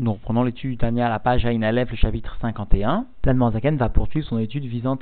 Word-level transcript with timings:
Nous 0.00 0.14
reprenons 0.14 0.44
l'étude 0.44 0.70
du 0.70 0.76
Tania 0.78 1.08
à 1.08 1.10
la 1.10 1.18
page 1.18 1.44
Aïn 1.44 1.62
Aleph, 1.62 1.90
le 1.90 1.96
chapitre 1.98 2.34
51. 2.40 3.04
Zaken 3.52 3.76
va 3.76 3.90
poursuivre 3.90 4.26
son 4.26 4.38
étude 4.38 4.64
visant 4.64 4.98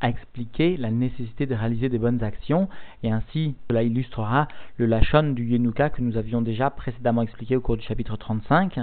à 0.00 0.08
expliquer 0.08 0.76
la 0.76 0.92
nécessité 0.92 1.46
de 1.46 1.54
réaliser 1.56 1.88
des 1.88 1.98
bonnes 1.98 2.22
actions 2.22 2.68
et 3.02 3.10
ainsi 3.10 3.56
cela 3.68 3.82
illustrera 3.82 4.46
le 4.76 4.86
Lachon 4.86 5.32
du 5.32 5.44
Yenuka 5.46 5.90
que 5.90 6.00
nous 6.00 6.16
avions 6.16 6.42
déjà 6.42 6.70
précédemment 6.70 7.22
expliqué 7.22 7.56
au 7.56 7.60
cours 7.60 7.76
du 7.76 7.82
chapitre 7.82 8.16
35. 8.16 8.78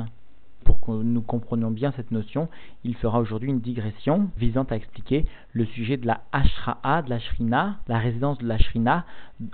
Pour 0.66 0.82
que 0.82 0.92
nous 0.92 1.22
comprenions 1.22 1.72
bien 1.72 1.94
cette 1.96 2.12
notion, 2.12 2.50
il 2.84 2.96
fera 2.96 3.22
aujourd'hui 3.22 3.50
une 3.50 3.62
digression 3.62 4.30
visant 4.38 4.66
à 4.70 4.76
expliquer 4.76 5.26
le 5.54 5.64
sujet 5.64 5.96
de 5.96 6.06
la 6.06 6.24
Ashra'a, 6.34 7.04
de 7.04 7.10
la 7.10 7.20
Shrina, 7.20 7.80
la 7.88 8.00
résidence 8.00 8.38
de 8.40 8.48
la 8.48 8.58
Shrina 8.58 9.06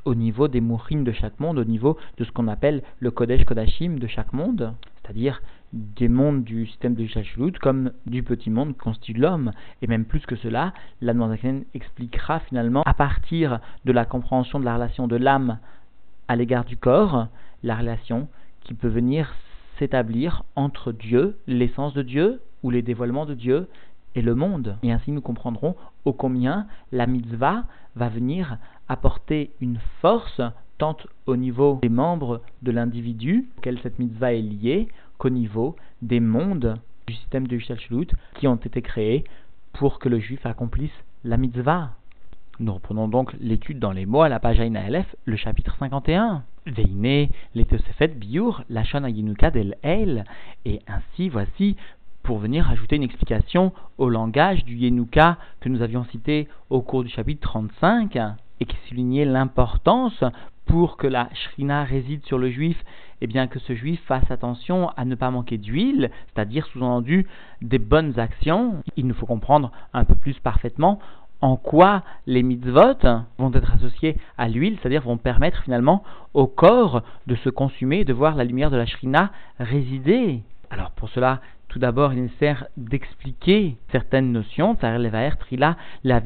au 0.05 0.15
niveau 0.15 0.47
des 0.47 0.61
mourines 0.61 1.03
de 1.03 1.11
chaque 1.11 1.39
monde, 1.39 1.59
au 1.59 1.65
niveau 1.65 1.97
de 2.17 2.23
ce 2.23 2.31
qu'on 2.31 2.47
appelle 2.47 2.81
le 2.99 3.11
Kodesh 3.11 3.45
Kodashim 3.45 3.99
de 3.99 4.07
chaque 4.07 4.33
monde, 4.33 4.73
c'est-à-dire 5.03 5.41
des 5.73 6.07
mondes 6.07 6.43
du 6.43 6.65
système 6.65 6.95
de 6.95 7.05
Shashlut 7.05 7.53
comme 7.59 7.91
du 8.05 8.23
petit 8.23 8.49
monde 8.49 8.75
constitue 8.77 9.13
l'homme. 9.13 9.51
Et 9.81 9.87
même 9.87 10.05
plus 10.05 10.25
que 10.25 10.35
cela, 10.35 10.73
la 11.01 11.13
expliquera 11.73 12.39
finalement, 12.41 12.83
à 12.85 12.93
partir 12.93 13.59
de 13.85 13.91
la 13.91 14.05
compréhension 14.05 14.59
de 14.59 14.65
la 14.65 14.75
relation 14.75 15.07
de 15.07 15.15
l'âme 15.15 15.59
à 16.27 16.35
l'égard 16.35 16.65
du 16.65 16.77
corps, 16.77 17.27
la 17.63 17.75
relation 17.75 18.27
qui 18.61 18.73
peut 18.73 18.87
venir 18.87 19.33
s'établir 19.77 20.43
entre 20.55 20.91
Dieu, 20.91 21.37
l'essence 21.47 21.93
de 21.93 22.01
Dieu, 22.01 22.41
ou 22.63 22.69
les 22.69 22.81
dévoilements 22.81 23.25
de 23.25 23.33
Dieu, 23.33 23.67
et 24.15 24.21
le 24.21 24.35
monde. 24.35 24.77
Et 24.83 24.91
ainsi 24.91 25.11
nous 25.11 25.21
comprendrons 25.21 25.75
ô 26.05 26.13
combien 26.13 26.67
la 26.91 27.07
mitzvah 27.07 27.63
va 27.95 28.09
venir 28.09 28.57
apporter 28.87 29.51
une 29.61 29.79
force 30.01 30.41
tant 30.79 30.97
au 31.27 31.35
niveau 31.35 31.77
des 31.83 31.89
membres 31.89 32.41
de 32.63 32.71
l'individu 32.71 33.45
auquel 33.59 33.77
cette 33.83 33.99
mitzvah 33.99 34.33
est 34.33 34.41
liée, 34.41 34.87
qu'au 35.19 35.29
niveau 35.29 35.75
des 36.01 36.19
mondes 36.19 36.79
du 37.05 37.13
système 37.13 37.45
de 37.45 37.57
Yishalshalut 37.57 38.07
qui 38.35 38.47
ont 38.47 38.55
été 38.55 38.81
créés 38.81 39.23
pour 39.73 39.99
que 39.99 40.09
le 40.09 40.19
juif 40.19 40.43
accomplisse 40.45 40.91
la 41.23 41.37
mitzvah. 41.37 41.91
Nous 42.59 42.73
reprenons 42.73 43.07
donc 43.07 43.33
l'étude 43.39 43.79
dans 43.79 43.91
les 43.91 44.05
mots 44.05 44.21
à 44.21 44.29
la 44.29 44.39
page 44.39 44.59
Aïna 44.59 44.83
Aleph, 44.83 45.15
le 45.25 45.37
chapitre 45.37 45.75
51. 45.79 46.43
Veine, 46.65 47.29
l'Etosefet 47.55 48.09
Biur, 48.09 48.63
la 48.69 48.83
Yinuka 48.83 49.51
del 49.51 49.75
El, 49.81 50.23
et 50.65 50.81
ainsi 50.87 51.29
voici 51.29 51.77
pour 52.23 52.37
venir 52.37 52.69
ajouter 52.69 52.97
une 52.97 53.03
explication 53.03 53.71
au 53.97 54.09
langage 54.09 54.65
du 54.65 54.75
Yenuka 54.75 55.37
que 55.61 55.69
nous 55.69 55.81
avions 55.81 56.03
cité 56.05 56.47
au 56.69 56.81
cours 56.81 57.03
du 57.03 57.09
chapitre 57.09 57.41
35 57.41 58.17
et 58.59 58.65
qui 58.65 58.77
soulignait 58.87 59.25
l'importance 59.25 60.23
pour 60.65 60.97
que 60.97 61.07
la 61.07 61.29
shrina 61.33 61.83
réside 61.83 62.23
sur 62.25 62.37
le 62.37 62.49
juif, 62.51 62.77
et 63.21 63.25
eh 63.25 63.27
bien 63.27 63.47
que 63.47 63.59
ce 63.59 63.73
juif 63.73 63.99
fasse 64.05 64.29
attention 64.31 64.89
à 64.95 65.03
ne 65.03 65.15
pas 65.15 65.31
manquer 65.31 65.57
d'huile, 65.57 66.09
c'est-à-dire 66.27 66.65
sous-entendu 66.67 67.27
des 67.61 67.79
bonnes 67.79 68.17
actions. 68.19 68.75
Il 68.95 69.07
nous 69.07 69.13
faut 69.13 69.25
comprendre 69.25 69.71
un 69.93 70.05
peu 70.05 70.15
plus 70.15 70.39
parfaitement 70.39 70.99
en 71.41 71.55
quoi 71.55 72.03
les 72.27 72.43
mitzvot 72.43 72.97
vont 73.37 73.51
être 73.53 73.73
associés 73.73 74.17
à 74.37 74.47
l'huile, 74.47 74.77
c'est-à-dire 74.79 75.01
vont 75.01 75.17
permettre 75.17 75.63
finalement 75.63 76.03
au 76.33 76.47
corps 76.47 77.01
de 77.27 77.35
se 77.35 77.49
consumer, 77.49 78.05
de 78.05 78.13
voir 78.13 78.35
la 78.35 78.43
lumière 78.43 78.71
de 78.71 78.77
la 78.77 78.85
shrina 78.85 79.31
résider. 79.59 80.43
Alors 80.69 80.91
pour 80.91 81.09
cela, 81.09 81.41
tout 81.69 81.77
d'abord, 81.77 82.13
il 82.13 82.19
est 82.19 82.23
nécessaire 82.23 82.65
d'expliquer 82.77 83.77
certaines 83.91 84.31
notions. 84.31 84.75
Trila, 84.75 85.77
la 86.03 86.21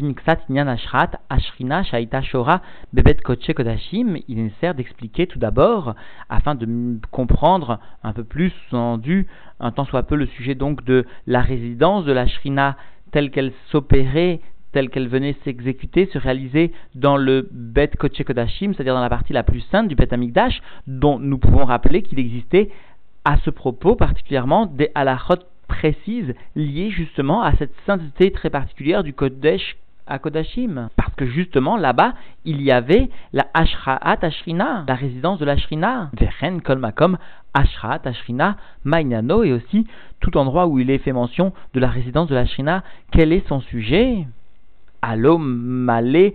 Ashrat, 0.69 1.11
Ashrina, 1.29 1.83
Shaita 1.83 2.21
Shora, 2.21 2.61
Bebet 2.93 3.15
Koche 3.15 3.53
Kodashim. 3.53 4.17
Il 4.29 4.39
est 4.39 4.43
nécessaire 4.43 4.73
d'expliquer 4.73 5.27
tout 5.27 5.39
d'abord, 5.39 5.95
afin 6.29 6.55
de 6.55 6.97
comprendre 7.11 7.79
un 8.03 8.13
peu 8.13 8.23
plus, 8.23 8.53
sous-entendu, 8.69 9.27
un 9.59 9.71
tant 9.71 9.83
soit 9.83 10.03
peu 10.03 10.15
le 10.15 10.27
sujet 10.27 10.55
donc 10.55 10.85
de 10.85 11.05
la 11.27 11.41
résidence 11.41 12.05
de 12.05 12.13
la 12.13 12.25
Shrina 12.25 12.77
telle 13.11 13.29
qu'elle 13.29 13.51
s'opérait 13.69 14.39
telle 14.71 14.89
qu'elle 14.89 15.07
venait 15.07 15.35
s'exécuter, 15.43 16.07
se 16.07 16.17
réaliser 16.17 16.71
dans 16.95 17.15
le 17.15 17.47
Bet 17.51 17.89
Koche 17.89 18.23
Kodashim, 18.25 18.73
c'est-à-dire 18.73 18.95
dans 18.95 19.01
la 19.01 19.09
partie 19.09 19.31
la 19.31 19.43
plus 19.43 19.61
sainte 19.71 19.87
du 19.87 19.93
Bet 19.93 20.11
Amigdash, 20.11 20.63
dont 20.87 21.19
nous 21.19 21.37
pouvons 21.37 21.63
rappeler 21.63 22.01
qu'il 22.01 22.17
existait 22.17 22.71
à 23.25 23.37
ce 23.37 23.49
propos 23.49 23.95
particulièrement 23.95 24.65
des 24.65 24.91
halachot 24.95 25.35
précises 25.67 26.33
liées 26.55 26.91
justement 26.91 27.41
à 27.41 27.53
cette 27.55 27.73
sainteté 27.85 28.31
très 28.31 28.49
particulière 28.49 29.03
du 29.03 29.13
Kodesh 29.13 29.77
à 30.07 30.19
Kodashim. 30.19 30.89
Parce 30.95 31.13
que 31.15 31.25
justement 31.25 31.77
là-bas, 31.77 32.13
il 32.45 32.61
y 32.61 32.71
avait 32.71 33.09
la 33.31 33.47
Ashra'at 33.53 34.17
Ashrina, 34.21 34.83
la 34.87 34.95
résidence 34.95 35.39
de 35.39 35.45
l'Ashrina. 35.45 36.09
Vechen 36.19 36.61
Kolmakom 36.61 37.17
Ashra'at 37.53 38.01
Ashrina 38.05 38.57
Mainano 38.83 39.43
et 39.43 39.53
aussi 39.53 39.87
tout 40.19 40.37
endroit 40.37 40.67
où 40.67 40.79
il 40.79 40.89
est 40.89 40.97
fait 40.97 41.13
mention 41.13 41.53
de 41.73 41.79
la 41.79 41.87
résidence 41.87 42.27
de 42.27 42.35
l'Ashrina. 42.35 42.83
Quel 43.11 43.31
est 43.31 43.47
son 43.47 43.61
sujet? 43.61 44.27
Allo 45.05 45.37
malé 45.37 46.33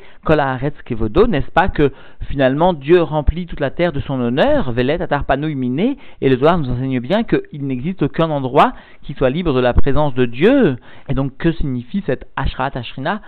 kevodo, 0.84 1.26
n'est-ce 1.26 1.50
pas 1.50 1.68
que 1.68 1.90
finalement 2.28 2.74
Dieu 2.74 3.00
remplit 3.00 3.46
toute 3.46 3.60
la 3.60 3.70
terre 3.70 3.92
de 3.92 4.00
son 4.00 4.20
honneur, 4.20 4.72
velet 4.72 5.00
atarpano 5.00 5.48
miné, 5.48 5.96
et 6.20 6.28
le 6.28 6.36
Zohar 6.36 6.58
nous 6.58 6.68
enseigne 6.68 7.00
bien 7.00 7.24
qu'il 7.24 7.66
n'existe 7.66 8.02
aucun 8.02 8.28
endroit 8.28 8.74
qui 9.04 9.14
soit 9.14 9.30
libre 9.30 9.54
de 9.54 9.60
la 9.60 9.72
présence 9.72 10.12
de 10.14 10.26
Dieu. 10.26 10.76
Et 11.08 11.14
donc 11.14 11.38
que 11.38 11.50
signifie 11.52 12.02
cette 12.04 12.26
ashrat 12.36 12.70
ashrina? 12.74 13.22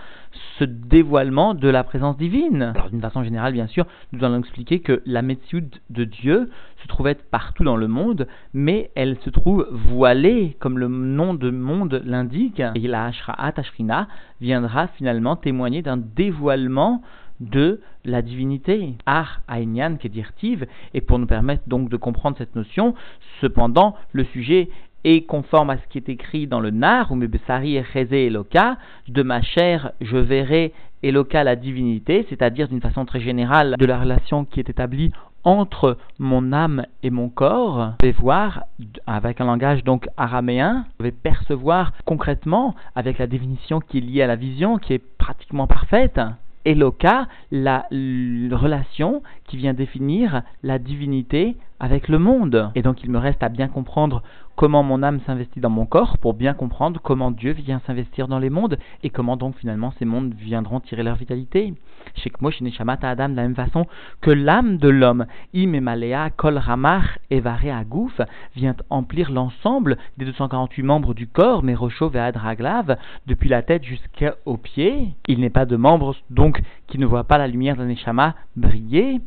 Ce 0.59 0.65
dévoilement 0.65 1.55
de 1.55 1.69
la 1.69 1.85
présence 1.85 2.17
divine. 2.17 2.73
Alors 2.75 2.91
d'une 2.91 3.01
façon 3.01 3.23
générale, 3.23 3.53
bien 3.53 3.67
sûr, 3.67 3.87
nous 4.13 4.25
allons 4.25 4.39
expliquer 4.39 4.81
que 4.81 5.03
la 5.07 5.23
méthode 5.23 5.75
de 5.91 6.05
Dieu 6.05 6.51
se 6.83 6.89
trouvait 6.89 7.15
partout 7.15 7.65
dans 7.65 7.77
le 7.77 7.89
monde, 7.89 8.27
mais 8.53 8.91
elle 8.95 9.19
se 9.19 9.31
trouve 9.31 9.67
voilée, 9.71 10.57
comme 10.61 10.79
le 10.79 10.89
nom 10.89 11.35
de 11.35 11.51
monde 11.51 12.03
l'indique. 12.05 12.63
Et 12.75 12.89
la 12.89 13.07
Ashra'at 13.07 13.55
Ashrina 13.57 14.09
viendra 14.41 14.89
finalement 14.89 15.37
témoigner 15.37 15.83
d'un 15.83 15.97
dévoilement 15.97 17.03
de 17.41 17.81
la 18.05 18.23
divinité. 18.23 18.95
Ar 19.07 19.41
Aïnian 19.49 19.97
Kedirtiv, 19.97 20.67
et 20.95 21.01
pour 21.01 21.19
nous 21.19 21.27
permettre 21.27 21.63
donc 21.67 21.89
de 21.89 21.97
comprendre 21.97 22.37
cette 22.39 22.55
notion, 22.55 22.95
cependant, 23.41 23.97
le 24.13 24.25
sujet 24.25 24.69
et 25.05 25.23
conforme 25.23 25.71
à 25.71 25.77
ce 25.79 25.87
qui 25.89 25.99
est 25.99 26.09
écrit 26.09 26.47
dans 26.47 26.61
le 26.61 26.71
Nar, 26.71 27.11
ou 27.11 27.15
Mebesari 27.15 27.77
et 27.77 28.27
Eloka, 28.27 28.77
de 29.09 29.23
ma 29.23 29.43
chair 29.43 29.93
je 30.01 30.17
verrai 30.17 30.73
Eloka 31.03 31.45
la 31.45 31.57
divinité, 31.57 32.27
c'est-à-dire 32.29 32.69
d'une 32.69 32.81
façon 32.81 33.05
très 33.05 33.21
générale 33.21 33.77
de 33.79 33.87
la 33.87 33.99
relation 33.99 34.45
qui 34.45 34.61
est 34.61 34.69
établie 34.69 35.13
entre 35.45 35.97
mon 36.19 36.53
âme 36.53 36.85
et 37.03 37.09
mon 37.09 37.31
corps, 37.31 37.95
je 38.03 38.07
vais 38.07 38.13
voir 38.13 38.65
avec 39.07 39.41
un 39.41 39.47
langage 39.47 39.85
donc 39.85 40.07
araméen, 40.19 40.85
je 40.99 41.05
vais 41.05 41.13
percevoir 41.13 41.93
concrètement 42.05 42.75
avec 42.95 43.19
la 43.19 43.27
définition 43.27 43.81
qui 43.81 43.99
est 43.99 44.03
liée 44.03 44.23
à 44.23 44.27
la 44.27 44.37
vision, 44.37 44.77
qui 44.77 44.93
est 44.93 45.03
pratiquement 45.19 45.67
parfaite, 45.67 46.21
Eloka, 46.67 47.27
la 47.51 47.87
relation 47.91 49.23
qui 49.47 49.57
vient 49.57 49.73
définir 49.73 50.43
la 50.63 50.79
divinité 50.79 51.57
avec 51.81 52.09
le 52.09 52.19
monde. 52.19 52.71
Et 52.75 52.83
donc 52.83 53.03
il 53.03 53.11
me 53.11 53.19
reste 53.19 53.43
à 53.43 53.49
bien 53.49 53.69
comprendre 53.69 54.23
comment 54.55 54.83
mon 54.83 55.03
âme 55.03 55.21
s'investit 55.27 55.61
dans 55.61 55.71
mon 55.71 55.87
corps 55.87 56.19
pour 56.19 56.35
bien 56.35 56.53
comprendre 56.53 57.01
comment 57.03 57.31
Dieu 57.31 57.53
vient 57.53 57.81
s'investir 57.87 58.29
dans 58.29 58.39
les 58.39 58.51
mondes 58.51 58.79
et 59.03 59.09
comment 59.09 59.39
donc 59.39 59.57
finalement 59.57 59.93
ces 59.99 60.05
mondes 60.05 60.35
viendront 60.35 60.81
tirer 60.81 61.03
leur 61.03 61.17
vitalité. 61.17 61.73
Shekmosh 62.17 62.61
Neshamata 62.61 63.09
Adam 63.09 63.31
de 63.31 63.37
la 63.37 63.43
même 63.43 63.55
façon 63.55 63.87
que 64.21 64.31
l'âme 64.31 64.77
de 64.77 64.89
l'homme, 64.89 65.27
Imemalea 65.55 66.31
Kol 66.31 66.59
Ramach 66.59 67.19
Evare 67.31 67.75
Agouf, 67.75 68.21
vient 68.55 68.77
emplir 68.91 69.31
l'ensemble 69.31 69.97
des 70.19 70.27
248 70.27 70.83
membres 70.83 71.15
du 71.15 71.27
corps, 71.27 71.63
mais 71.63 71.75
Rocho 71.75 72.11
Raglav, 72.11 72.97
depuis 73.27 73.49
la 73.49 73.63
tête 73.63 73.85
jusqu'aux 73.85 74.57
pieds. 74.57 75.15
Il 75.27 75.41
n'est 75.41 75.51
pas 75.51 75.65
de 75.65 75.77
membre 75.77 76.15
donc 76.29 76.61
qui 76.87 76.99
ne 76.99 77.07
voit 77.07 77.25
pas 77.25 77.39
la 77.39 77.49
lumière 77.49 77.77
d'un 77.77 77.87
Neshama 77.87 78.35
briller. 78.57 79.21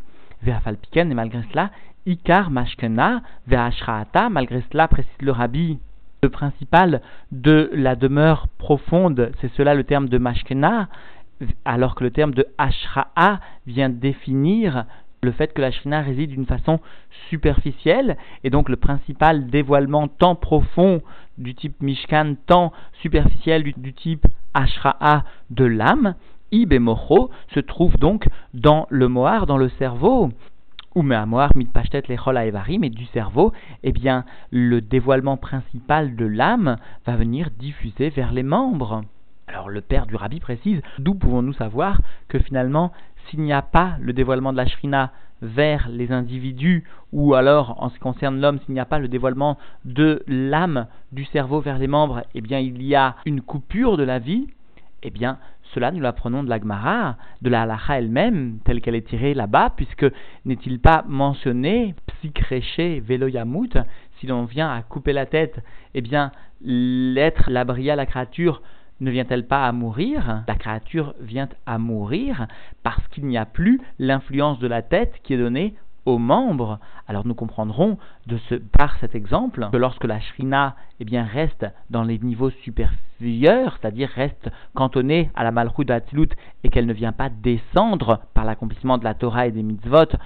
Ve'afalpiken, 0.43 1.09
et 1.09 1.15
malgré 1.15 1.41
cela, 1.51 1.71
Ikar 2.05 2.49
Mashkena 2.49 3.21
Ve'ashraata, 3.47 4.29
malgré 4.29 4.63
cela, 4.71 4.87
précise 4.87 5.11
le 5.21 5.31
rabbi, 5.31 5.79
le 6.21 6.29
principal 6.29 7.01
de 7.31 7.69
la 7.73 7.95
demeure 7.95 8.47
profonde, 8.57 9.31
c'est 9.41 9.51
cela 9.53 9.75
le 9.75 9.83
terme 9.83 10.07
de 10.07 10.17
Mashkena, 10.17 10.87
alors 11.65 11.95
que 11.95 12.03
le 12.03 12.11
terme 12.11 12.33
de 12.33 12.47
Ashra'a 12.57 13.39
vient 13.67 13.89
définir 13.89 14.85
le 15.21 15.31
fait 15.31 15.53
que 15.53 15.61
la 15.61 16.01
réside 16.01 16.31
d'une 16.31 16.45
façon 16.45 16.79
superficielle, 17.29 18.17
et 18.43 18.49
donc 18.49 18.69
le 18.69 18.75
principal 18.75 19.47
dévoilement 19.47 20.07
tant 20.07 20.35
profond 20.35 21.01
du 21.37 21.55
type 21.55 21.81
Mishkan, 21.81 22.35
tant 22.45 22.73
superficiel 23.01 23.63
du, 23.63 23.93
type 23.93 24.27
Ashra'a 24.53 25.23
de 25.49 25.65
l'âme, 25.65 26.15
Ibemocho 26.51 27.31
se 27.53 27.59
trouve 27.61 27.97
donc 27.97 28.27
dans 28.53 28.85
le 28.89 29.07
Mohar, 29.07 29.45
dans 29.45 29.57
le 29.57 29.69
cerveau, 29.79 30.29
ou 30.95 31.01
mais 31.01 32.89
du 32.89 33.05
cerveau, 33.07 33.51
eh 33.83 33.91
bien, 33.91 34.25
le 34.51 34.81
dévoilement 34.81 35.37
principal 35.37 36.15
de 36.15 36.25
l'âme 36.25 36.77
va 37.05 37.15
venir 37.15 37.49
diffuser 37.57 38.09
vers 38.09 38.31
les 38.31 38.43
membres. 38.43 39.03
Alors 39.47 39.69
le 39.69 39.81
père 39.81 40.05
du 40.05 40.15
rabbi 40.15 40.39
précise, 40.39 40.81
d'où 40.99 41.15
pouvons-nous 41.15 41.53
savoir 41.53 42.01
que 42.27 42.39
finalement, 42.39 42.91
s'il 43.25 43.41
n'y 43.41 43.53
a 43.53 43.61
pas 43.61 43.97
le 43.99 44.13
dévoilement 44.13 44.51
de 44.51 44.57
la 44.57 44.67
shrina 44.67 45.11
vers 45.41 45.89
les 45.89 46.11
individus, 46.11 46.85
ou 47.11 47.33
alors 47.33 47.75
en 47.83 47.89
ce 47.89 47.95
qui 47.95 47.99
concerne 47.99 48.39
l'homme, 48.39 48.59
s'il 48.59 48.73
n'y 48.73 48.79
a 48.79 48.85
pas 48.85 48.99
le 48.99 49.09
dévoilement 49.09 49.57
de 49.83 50.23
l'âme 50.27 50.87
du 51.11 51.25
cerveau 51.25 51.59
vers 51.59 51.77
les 51.77 51.87
membres, 51.87 52.23
eh 52.33 52.41
bien 52.41 52.59
il 52.59 52.81
y 52.81 52.95
a 52.95 53.15
une 53.25 53.41
coupure 53.41 53.97
de 53.97 54.03
la 54.03 54.19
vie, 54.19 54.47
eh 55.03 55.09
bien 55.09 55.37
cela 55.73 55.91
nous 55.91 56.01
l'apprenons 56.01 56.43
de 56.43 56.49
l'Agmara, 56.49 57.17
de 57.41 57.49
la 57.49 57.63
halacha 57.63 57.99
elle-même, 57.99 58.59
telle 58.63 58.81
qu'elle 58.81 58.95
est 58.95 59.07
tirée 59.07 59.33
là-bas, 59.33 59.73
puisque 59.75 60.05
n'est-il 60.45 60.79
pas 60.79 61.03
mentionné, 61.07 61.95
psychréché, 62.07 62.99
veloyamut, 62.99 63.77
si 64.19 64.27
l'on 64.27 64.45
vient 64.45 64.71
à 64.71 64.81
couper 64.81 65.13
la 65.13 65.25
tête, 65.25 65.59
eh 65.93 66.01
bien 66.01 66.31
l'être, 66.61 67.49
la 67.49 67.65
bria, 67.65 67.95
la 67.95 68.05
créature, 68.05 68.61
ne 69.01 69.11
vient-elle 69.11 69.45
pas 69.45 69.65
à 69.67 69.71
mourir? 69.71 70.43
La 70.47 70.55
créature 70.55 71.13
vient 71.19 71.49
à 71.65 71.77
mourir 71.77 72.47
parce 72.83 73.05
qu'il 73.09 73.25
n'y 73.25 73.37
a 73.37 73.45
plus 73.45 73.81
l'influence 73.99 74.59
de 74.59 74.67
la 74.67 74.81
tête 74.81 75.19
qui 75.23 75.33
est 75.33 75.37
donnée 75.37 75.75
aux 76.05 76.17
membres. 76.17 76.79
Alors 77.07 77.25
nous 77.25 77.33
comprendrons 77.33 77.97
de 78.27 78.37
ce, 78.49 78.55
par 78.55 78.97
cet 78.99 79.15
exemple 79.15 79.67
que 79.71 79.77
lorsque 79.77 80.03
la 80.03 80.19
shrina 80.19 80.75
eh 80.99 81.05
bien, 81.05 81.23
reste 81.23 81.65
dans 81.89 82.03
les 82.03 82.19
niveaux 82.19 82.49
supérieurs, 82.49 83.77
c'est-à-dire 83.79 84.09
reste 84.09 84.49
cantonnée 84.73 85.31
à 85.35 85.43
la 85.43 85.51
malchut 85.51 85.85
d'Atzilut 85.85 86.29
et 86.63 86.69
qu'elle 86.69 86.85
ne 86.85 86.93
vient 86.93 87.11
pas 87.11 87.29
descendre 87.29 88.21
par 88.33 88.45
l'accomplissement 88.45 88.97
de 88.97 89.03
la 89.03 89.13
Torah 89.13 89.47
et 89.47 89.51
des 89.51 89.63
mitzvot 89.63 90.17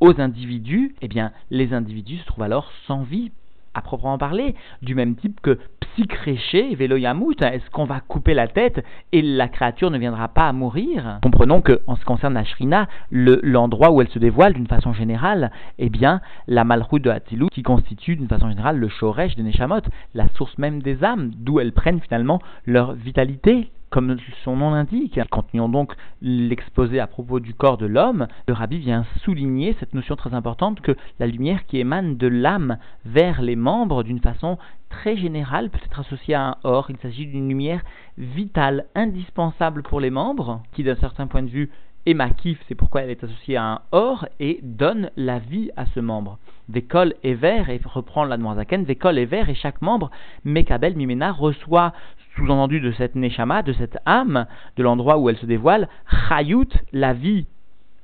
aux 0.00 0.20
individus, 0.20 0.94
eh 1.02 1.08
bien 1.08 1.32
les 1.50 1.72
individus 1.72 2.18
se 2.18 2.26
trouvent 2.26 2.44
alors 2.44 2.70
sans 2.86 3.02
vie 3.02 3.32
à 3.78 3.80
proprement 3.80 4.18
parler, 4.18 4.54
du 4.82 4.94
même 4.94 5.14
type 5.14 5.40
que 5.40 5.58
psychréché, 5.80 6.74
véloyamut, 6.74 7.40
est-ce 7.40 7.70
qu'on 7.70 7.84
va 7.84 8.00
couper 8.00 8.34
la 8.34 8.48
tête 8.48 8.84
et 9.12 9.22
la 9.22 9.48
créature 9.48 9.90
ne 9.90 9.98
viendra 9.98 10.28
pas 10.28 10.48
à 10.48 10.52
mourir? 10.52 11.18
Comprenons 11.22 11.60
que, 11.60 11.80
en 11.86 11.94
ce 11.94 12.00
qui 12.00 12.06
concerne 12.06 12.34
la 12.34 12.44
shrina, 12.44 12.88
l'endroit 13.10 13.90
où 13.90 14.00
elle 14.00 14.08
se 14.08 14.18
dévoile 14.18 14.54
d'une 14.54 14.66
façon 14.66 14.92
générale, 14.92 15.50
eh 15.78 15.88
bien, 15.88 16.20
la 16.46 16.64
malroute 16.64 17.02
de 17.02 17.10
Hatzilut, 17.10 17.48
qui 17.50 17.62
constitue 17.62 18.16
d'une 18.16 18.28
façon 18.28 18.48
générale 18.48 18.78
le 18.78 18.88
shoresh 18.88 19.36
des 19.36 19.42
Neshamot, 19.42 19.80
la 20.14 20.28
source 20.34 20.58
même 20.58 20.82
des 20.82 21.04
âmes, 21.04 21.30
d'où 21.36 21.60
elles 21.60 21.72
prennent 21.72 22.00
finalement 22.00 22.40
leur 22.66 22.92
vitalité, 22.92 23.70
comme 23.90 24.16
son 24.44 24.56
nom 24.56 24.70
l'indique. 24.70 25.20
Continuons 25.30 25.68
donc 25.68 25.94
l'exposé 26.20 27.00
à 27.00 27.06
propos 27.06 27.40
du 27.40 27.54
corps 27.54 27.78
de 27.78 27.86
l'homme. 27.86 28.26
Le 28.46 28.54
rabbi 28.54 28.78
vient 28.78 29.04
souligner 29.22 29.76
cette 29.80 29.94
notion 29.94 30.16
très 30.16 30.34
importante 30.34 30.80
que 30.80 30.96
la 31.18 31.26
lumière 31.26 31.66
qui 31.66 31.78
émane 31.78 32.16
de 32.16 32.26
l'âme 32.26 32.78
vers 33.04 33.42
les 33.42 33.56
membres 33.56 34.02
d'une 34.02 34.20
façon 34.20 34.58
très 34.88 35.16
générale 35.16 35.70
peut 35.70 35.80
être 35.84 36.00
associée 36.00 36.34
à 36.34 36.48
un 36.48 36.56
or. 36.64 36.90
Il 36.90 36.98
s'agit 36.98 37.26
d'une 37.26 37.48
lumière 37.48 37.82
vitale, 38.16 38.86
indispensable 38.94 39.82
pour 39.82 40.00
les 40.00 40.10
membres, 40.10 40.62
qui 40.72 40.84
d'un 40.84 40.96
certain 40.96 41.26
point 41.26 41.42
de 41.42 41.50
vue 41.50 41.70
est 42.06 42.14
maquif, 42.14 42.58
c'est 42.66 42.74
pourquoi 42.74 43.02
elle 43.02 43.10
est 43.10 43.22
associée 43.22 43.56
à 43.56 43.64
un 43.64 43.80
or 43.92 44.26
et 44.40 44.60
donne 44.62 45.10
la 45.16 45.38
vie 45.38 45.70
à 45.76 45.84
ce 45.86 46.00
membre. 46.00 46.38
Vécol 46.68 47.14
est 47.22 47.34
vert, 47.34 47.68
et 47.68 47.80
reprend 47.84 48.24
la 48.24 48.38
Zaken, 48.38 48.84
Vécol 48.84 49.18
est 49.18 49.26
vert 49.26 49.48
et 49.48 49.54
chaque 49.54 49.82
membre, 49.82 50.10
Mekabel 50.44 50.96
Mimena, 50.96 51.32
reçoit 51.32 51.92
sous-entendu 52.38 52.80
de 52.80 52.92
cette 52.92 53.16
neshama, 53.16 53.62
de 53.62 53.72
cette 53.72 53.98
âme, 54.06 54.46
de 54.76 54.82
l'endroit 54.82 55.18
où 55.18 55.28
elle 55.28 55.36
se 55.38 55.46
dévoile, 55.46 55.88
chayut, 56.28 56.68
la 56.92 57.12
vie, 57.12 57.46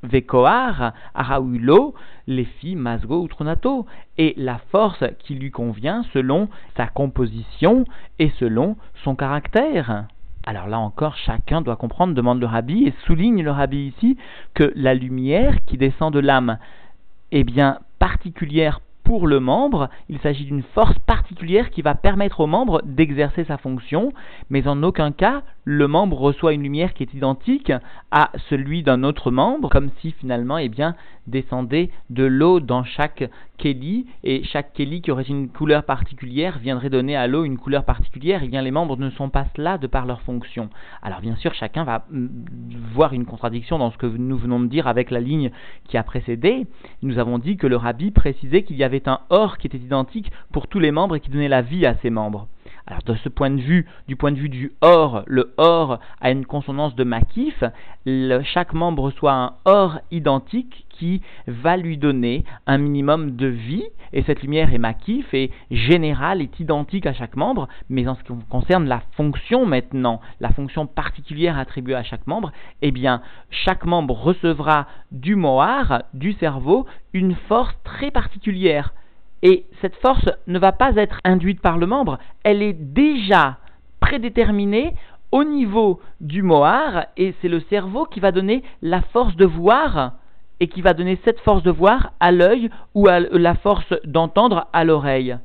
vekoar, 0.02 0.92
arahulo, 1.14 1.94
les 2.26 2.44
filles 2.44 2.74
masgo 2.74 3.22
ou 3.22 3.28
tronato, 3.28 3.86
et 4.18 4.34
la 4.36 4.58
force 4.70 5.04
qui 5.20 5.34
lui 5.34 5.50
convient 5.50 6.04
selon 6.12 6.48
sa 6.76 6.86
composition 6.88 7.84
et 8.18 8.30
selon 8.40 8.76
son 9.04 9.14
caractère. 9.14 10.06
Alors 10.46 10.66
là 10.66 10.78
encore, 10.78 11.16
chacun 11.16 11.62
doit 11.62 11.76
comprendre, 11.76 12.14
demande 12.14 12.40
le 12.40 12.46
rabbi, 12.46 12.86
et 12.86 12.94
souligne 13.06 13.42
le 13.42 13.50
rabbi 13.52 13.94
ici, 13.96 14.18
que 14.52 14.72
la 14.74 14.94
lumière 14.94 15.64
qui 15.64 15.78
descend 15.78 16.12
de 16.12 16.18
l'âme 16.18 16.58
est 17.30 17.44
bien 17.44 17.78
particulière 17.98 18.80
pour 19.04 19.26
le 19.26 19.38
membre, 19.38 19.90
il 20.08 20.18
s'agit 20.18 20.44
d'une 20.44 20.62
force 20.62 20.98
particulière 21.00 21.70
qui 21.70 21.82
va 21.82 21.94
permettre 21.94 22.40
au 22.40 22.46
membre 22.46 22.82
d'exercer 22.84 23.44
sa 23.44 23.58
fonction, 23.58 24.12
mais 24.50 24.66
en 24.66 24.82
aucun 24.82 25.12
cas 25.12 25.42
le 25.64 25.88
membre 25.88 26.18
reçoit 26.18 26.52
une 26.52 26.62
lumière 26.62 26.92
qui 26.92 27.02
est 27.02 27.14
identique 27.14 27.72
à 28.10 28.30
celui 28.48 28.82
d'un 28.82 29.02
autre 29.02 29.30
membre, 29.30 29.70
comme 29.70 29.90
si 30.00 30.12
finalement, 30.12 30.58
eh 30.58 30.68
bien, 30.68 30.94
descendait 31.26 31.90
de 32.10 32.24
l'eau 32.24 32.60
dans 32.60 32.84
chaque 32.84 33.30
keli, 33.56 34.06
et 34.24 34.44
chaque 34.44 34.74
keli 34.74 35.00
qui 35.00 35.10
aurait 35.10 35.22
une 35.22 35.48
couleur 35.48 35.84
particulière 35.84 36.58
viendrait 36.58 36.90
donner 36.90 37.16
à 37.16 37.26
l'eau 37.26 37.44
une 37.44 37.56
couleur 37.56 37.84
particulière, 37.84 38.42
et 38.42 38.46
eh 38.46 38.48
bien 38.48 38.60
les 38.60 38.70
membres 38.70 38.98
ne 38.98 39.08
sont 39.10 39.30
pas 39.30 39.46
là 39.56 39.78
de 39.78 39.86
par 39.86 40.04
leur 40.04 40.20
fonction. 40.22 40.68
Alors 41.02 41.20
bien 41.20 41.36
sûr, 41.36 41.54
chacun 41.54 41.84
va 41.84 42.04
mm, 42.10 42.28
voir 42.92 43.12
une 43.14 43.24
contradiction 43.24 43.78
dans 43.78 43.90
ce 43.90 43.96
que 43.96 44.06
nous 44.06 44.36
venons 44.36 44.60
de 44.60 44.66
dire 44.66 44.86
avec 44.86 45.10
la 45.10 45.20
ligne 45.20 45.50
qui 45.88 45.96
a 45.96 46.02
précédé. 46.02 46.66
Nous 47.02 47.18
avons 47.18 47.38
dit 47.38 47.56
que 47.56 47.66
le 47.66 47.76
rabbi 47.76 48.10
précisait 48.10 48.64
qu'il 48.64 48.76
y 48.76 48.84
avait 48.84 48.93
un 49.06 49.20
or 49.30 49.58
qui 49.58 49.66
était 49.66 49.78
identique 49.78 50.30
pour 50.52 50.66
tous 50.68 50.78
les 50.78 50.90
membres 50.90 51.16
et 51.16 51.20
qui 51.20 51.30
donnait 51.30 51.48
la 51.48 51.62
vie 51.62 51.86
à 51.86 51.94
ces 52.02 52.10
membres. 52.10 52.48
Alors 52.86 53.02
de 53.02 53.14
ce 53.14 53.30
point 53.30 53.50
de 53.50 53.62
vue, 53.62 53.86
du 54.08 54.16
point 54.16 54.30
de 54.30 54.38
vue 54.38 54.50
du 54.50 54.72
or, 54.82 55.22
le 55.26 55.54
or 55.56 56.00
a 56.20 56.30
une 56.30 56.44
consonance 56.44 56.94
de 56.94 57.04
makif, 57.04 57.64
chaque 58.42 58.74
membre 58.74 59.04
reçoit 59.04 59.32
un 59.32 59.54
or 59.64 60.00
identique 60.10 60.84
qui 60.90 61.22
va 61.46 61.78
lui 61.78 61.96
donner 61.96 62.44
un 62.66 62.76
minimum 62.76 63.36
de 63.36 63.46
vie, 63.46 63.86
et 64.12 64.22
cette 64.22 64.42
lumière 64.42 64.74
est 64.74 64.78
makif 64.78 65.32
et 65.32 65.50
générale, 65.70 66.42
est 66.42 66.60
identique 66.60 67.06
à 67.06 67.14
chaque 67.14 67.36
membre, 67.36 67.68
mais 67.88 68.06
en 68.06 68.16
ce 68.16 68.22
qui 68.22 68.32
concerne 68.50 68.86
la 68.86 69.00
fonction 69.16 69.64
maintenant, 69.64 70.20
la 70.40 70.50
fonction 70.50 70.86
particulière 70.86 71.58
attribuée 71.58 71.94
à 71.94 72.02
chaque 72.02 72.26
membre, 72.26 72.52
eh 72.82 72.90
bien, 72.90 73.22
chaque 73.50 73.86
membre 73.86 74.14
recevra 74.14 74.86
du 75.10 75.36
mohar, 75.36 76.02
du 76.12 76.34
cerveau, 76.34 76.86
une 77.14 77.34
force 77.34 77.74
très 77.82 78.10
particulière 78.10 78.92
et 79.44 79.66
cette 79.82 79.94
force 79.96 80.28
ne 80.46 80.58
va 80.58 80.72
pas 80.72 80.96
être 80.96 81.20
induite 81.22 81.60
par 81.60 81.78
le 81.78 81.86
membre, 81.86 82.18
elle 82.42 82.62
est 82.62 82.72
déjà 82.72 83.58
prédéterminée 84.00 84.94
au 85.32 85.44
niveau 85.44 86.00
du 86.20 86.42
mohar, 86.42 87.06
et 87.16 87.34
c'est 87.40 87.48
le 87.48 87.60
cerveau 87.60 88.06
qui 88.06 88.20
va 88.20 88.32
donner 88.32 88.62
la 88.80 89.02
force 89.02 89.36
de 89.36 89.44
voir, 89.44 90.14
et 90.60 90.68
qui 90.68 90.80
va 90.80 90.94
donner 90.94 91.18
cette 91.24 91.40
force 91.40 91.62
de 91.62 91.70
voir 91.70 92.12
à 92.20 92.32
l'œil 92.32 92.70
ou 92.94 93.06
à 93.08 93.20
la 93.20 93.54
force 93.54 93.92
d'entendre 94.04 94.68
à 94.72 94.84
l'oreille. 94.84 95.36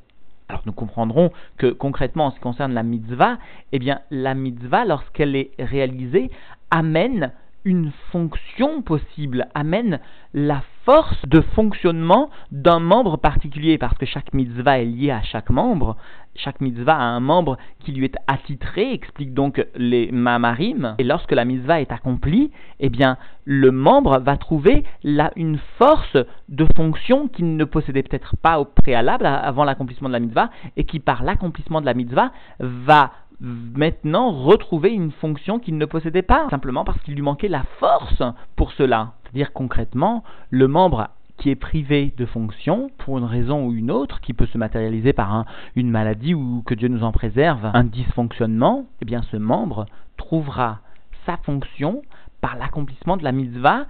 Alors 0.47 0.61
nous 0.65 0.71
comprendrons 0.71 1.31
que 1.57 1.67
concrètement 1.67 2.27
en 2.27 2.31
ce 2.31 2.35
qui 2.35 2.41
concerne 2.41 2.73
la 2.73 2.83
mitzvah, 2.83 3.37
eh 3.71 3.79
bien 3.79 3.99
la 4.11 4.33
mitzvah 4.33 4.85
lorsqu'elle 4.85 5.35
est 5.35 5.51
réalisée 5.59 6.31
amène 6.71 7.33
une 7.65 7.91
fonction 8.11 8.81
possible, 8.81 9.47
amène 9.53 9.99
la 10.33 10.61
force 10.89 11.23
de 11.27 11.41
fonctionnement 11.41 12.31
d'un 12.51 12.79
membre 12.79 13.17
particulier, 13.17 13.77
parce 13.77 13.95
que 13.99 14.07
chaque 14.07 14.33
mitzvah 14.33 14.79
est 14.79 14.85
liée 14.85 15.11
à 15.11 15.21
chaque 15.21 15.51
membre. 15.51 15.97
Chaque 16.33 16.61
mitzvah 16.61 16.95
a 16.95 17.03
un 17.03 17.19
membre 17.19 17.59
qui 17.77 17.91
lui 17.91 18.05
est 18.05 18.15
attitré, 18.25 18.91
explique 18.91 19.35
donc 19.35 19.63
les 19.75 20.11
mamarim. 20.11 20.95
Et 20.97 21.03
lorsque 21.03 21.31
la 21.31 21.45
mitzvah 21.45 21.79
est 21.79 21.91
accomplie, 21.91 22.49
eh 22.79 22.89
bien, 22.89 23.17
le 23.45 23.69
membre 23.69 24.17
va 24.17 24.35
trouver 24.37 24.83
là 25.03 25.31
une 25.35 25.59
force 25.77 26.17
de 26.47 26.65
fonction 26.75 27.27
qu'il 27.27 27.55
ne 27.55 27.65
possédait 27.65 28.01
peut-être 28.01 28.35
pas 28.37 28.59
au 28.59 28.65
préalable, 28.65 29.27
avant 29.27 29.65
l'accomplissement 29.65 30.09
de 30.09 30.13
la 30.13 30.19
mitzvah, 30.19 30.49
et 30.75 30.85
qui 30.85 30.99
par 30.99 31.21
l'accomplissement 31.21 31.81
de 31.81 31.85
la 31.85 31.93
mitzvah 31.93 32.31
va 32.57 33.11
maintenant 33.41 34.31
retrouver 34.31 34.91
une 34.91 35.11
fonction 35.11 35.59
qu'il 35.59 35.77
ne 35.77 35.85
possédait 35.85 36.21
pas, 36.21 36.47
simplement 36.49 36.83
parce 36.83 36.99
qu'il 37.01 37.15
lui 37.15 37.21
manquait 37.21 37.47
la 37.47 37.63
force 37.79 38.21
pour 38.55 38.71
cela. 38.73 39.13
C'est-à-dire 39.23 39.53
concrètement, 39.53 40.23
le 40.49 40.67
membre 40.67 41.09
qui 41.37 41.49
est 41.49 41.55
privé 41.55 42.13
de 42.17 42.25
fonction 42.25 42.91
pour 42.97 43.17
une 43.17 43.23
raison 43.23 43.65
ou 43.65 43.73
une 43.73 43.91
autre, 43.91 44.19
qui 44.19 44.33
peut 44.33 44.45
se 44.47 44.57
matérialiser 44.57 45.13
par 45.13 45.45
une 45.75 45.89
maladie 45.89 46.33
ou 46.33 46.63
que 46.65 46.73
Dieu 46.73 46.89
nous 46.89 47.03
en 47.03 47.13
préserve, 47.13 47.71
un 47.73 47.85
dysfonctionnement, 47.85 48.85
eh 49.01 49.05
bien 49.05 49.21
ce 49.31 49.37
membre 49.37 49.85
trouvera 50.17 50.79
sa 51.25 51.37
fonction 51.37 52.01
par 52.41 52.57
l'accomplissement 52.57 53.15
de 53.15 53.23
la 53.23 53.31
mitzvah 53.31 53.85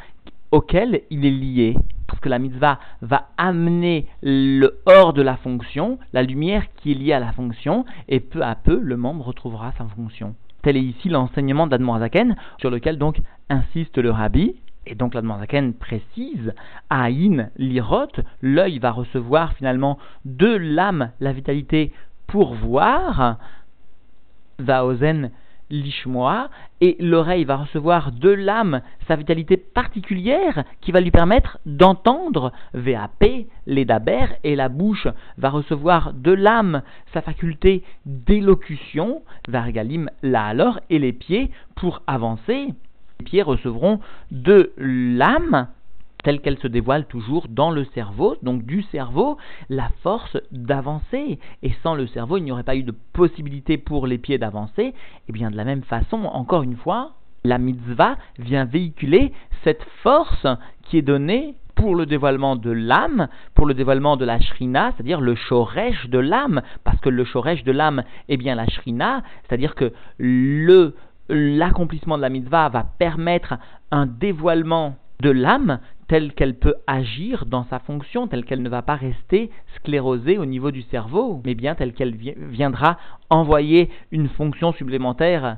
auquel 0.52 1.02
il 1.10 1.26
est 1.26 1.32
lié. 1.32 1.76
Que 2.22 2.30
la 2.30 2.40
mitzvah 2.40 2.80
va 3.02 3.30
amener 3.38 4.08
le 4.22 4.80
hors 4.86 5.14
de 5.14 5.22
la 5.22 5.38
fonction, 5.38 6.00
la 6.14 6.24
lumière 6.24 6.64
qui 6.76 6.92
est 6.92 6.96
liée 6.96 7.14
à 7.14 7.20
la 7.20 7.32
fonction, 7.32 7.86
et 8.08 8.20
peu 8.20 8.42
à 8.42 8.56
peu, 8.56 8.80
le 8.82 8.98
membre 8.98 9.28
retrouvera 9.28 9.72
sa 9.78 9.86
fonction. 9.86 10.36
Tel 10.62 10.76
est 10.76 10.84
ici 10.84 11.10
l'enseignement 11.10 11.68
d'Admorazaken, 11.68 12.36
sur 12.60 12.70
lequel 12.70 12.98
donc 12.98 13.20
insiste 13.50 13.98
le 13.98 14.12
rabbi. 14.12 14.56
Et 14.86 14.96
donc 14.96 15.14
l'Admorazaken 15.14 15.74
précise, 15.74 16.54
Aïn 16.90 17.50
l'irot, 17.58 18.08
l'œil 18.42 18.80
va 18.80 18.92
recevoir 18.92 19.54
finalement 19.54 20.00
de 20.26 20.48
l'âme 20.48 21.12
la 21.20 21.32
vitalité 21.32 21.94
pour 22.28 22.54
voir, 22.56 23.38
Zaozen 24.62 25.32
l'ishmoa, 25.70 26.50
et 26.82 26.96
l'oreille 27.00 27.46
va 27.46 27.58
recevoir 27.58 28.12
de 28.12 28.30
l'âme 28.30 28.82
sa 29.08 29.16
vitalité 29.16 29.58
particulière 29.58 30.64
qui 30.82 30.92
va 30.92 31.02
lui 31.02 31.12
permettre 31.12 31.60
d'entendre 31.66 32.52
VAP, 32.74 33.26
les 33.66 33.86
daber, 33.86 34.26
et 34.44 34.56
la 34.56 34.70
bouche 34.70 35.08
va 35.38 35.50
recevoir 35.50 36.14
de 36.14 36.32
l'âme 36.32 36.82
sa 37.14 37.22
faculté 37.22 37.84
d'élocution, 38.06 39.22
vargalim 39.48 40.10
là 40.24 40.46
alors, 40.46 40.80
et 40.90 41.00
les 41.00 41.14
pieds 41.14 41.52
pour 41.76 42.02
avancer. 42.08 42.68
Les 43.20 43.26
pieds 43.26 43.42
recevront 43.42 44.00
de 44.32 44.72
l'âme 44.78 45.68
telle 46.24 46.42
qu'elle 46.42 46.58
se 46.58 46.68
dévoile 46.68 47.06
toujours 47.06 47.48
dans 47.50 47.72
le 47.72 47.86
cerveau, 47.86 48.36
donc 48.44 48.66
du 48.66 48.84
cerveau, 48.84 49.38
la 49.70 49.90
force 50.04 50.38
d'avancer. 50.52 51.40
Et 51.64 51.72
sans 51.84 51.96
le 51.96 52.08
cerveau, 52.08 52.38
il 52.38 52.44
n'y 52.44 52.52
aurait 52.52 52.64
pas 52.64 52.76
eu 52.76 52.84
de 52.84 52.94
possibilité 53.14 53.78
pour 53.78 54.08
les 54.08 54.18
pieds 54.18 54.38
d'avancer. 54.38 54.94
Et 55.28 55.32
bien 55.32 55.52
de 55.52 55.58
la 55.58 55.64
même 55.64 55.84
façon, 55.84 56.26
encore 56.26 56.64
une 56.64 56.76
fois, 56.76 57.12
la 57.44 57.58
mitzvah 57.58 58.18
vient 58.38 58.66
véhiculer 58.66 59.32
cette 59.64 59.84
force 60.04 60.46
qui 60.84 60.98
est 60.98 61.02
donnée 61.02 61.56
pour 61.76 61.96
le 61.96 62.06
dévoilement 62.06 62.58
de 62.58 62.72
l'âme, 62.72 63.30
pour 63.56 63.66
le 63.66 63.74
dévoilement 63.74 64.18
de 64.18 64.26
la 64.26 64.42
shrina, 64.42 64.92
c'est-à-dire 64.92 65.22
le 65.22 65.36
shoresh 65.36 66.10
de 66.10 66.20
l'âme, 66.20 66.62
parce 66.84 67.00
que 67.00 67.08
le 67.08 67.24
shoresh 67.24 67.64
de 67.64 67.72
l'âme 67.72 68.04
est 68.28 68.36
bien 68.36 68.56
la 68.56 68.68
shrina, 68.68 69.24
c'est-à-dire 69.48 69.76
que 69.76 69.94
le 70.18 70.96
l'accomplissement 71.30 72.18
de 72.18 72.24
la 72.24 72.30
mitzvah 72.30 72.70
va 72.70 72.84
permettre 72.98 73.54
un 73.92 74.08
dévoilement 74.08 74.96
de 75.22 75.30
l'âme 75.30 75.80
telle 76.10 76.34
qu'elle 76.34 76.56
peut 76.56 76.76
agir 76.88 77.46
dans 77.46 77.64
sa 77.66 77.80
fonction, 77.80 78.28
telle 78.28 78.44
qu'elle 78.44 78.64
ne 78.64 78.70
va 78.70 78.82
pas 78.82 78.96
rester 78.96 79.52
sclérosée 79.78 80.38
au 80.38 80.46
niveau 80.46 80.72
du 80.72 80.82
cerveau, 80.82 81.40
mais 81.46 81.54
bien 81.54 81.76
telle 81.76 81.94
qu'elle 81.94 82.16
viendra 82.16 82.98
envoyer 83.30 83.90
une 84.12 84.28
fonction 84.28 84.74
supplémentaire 84.74 85.58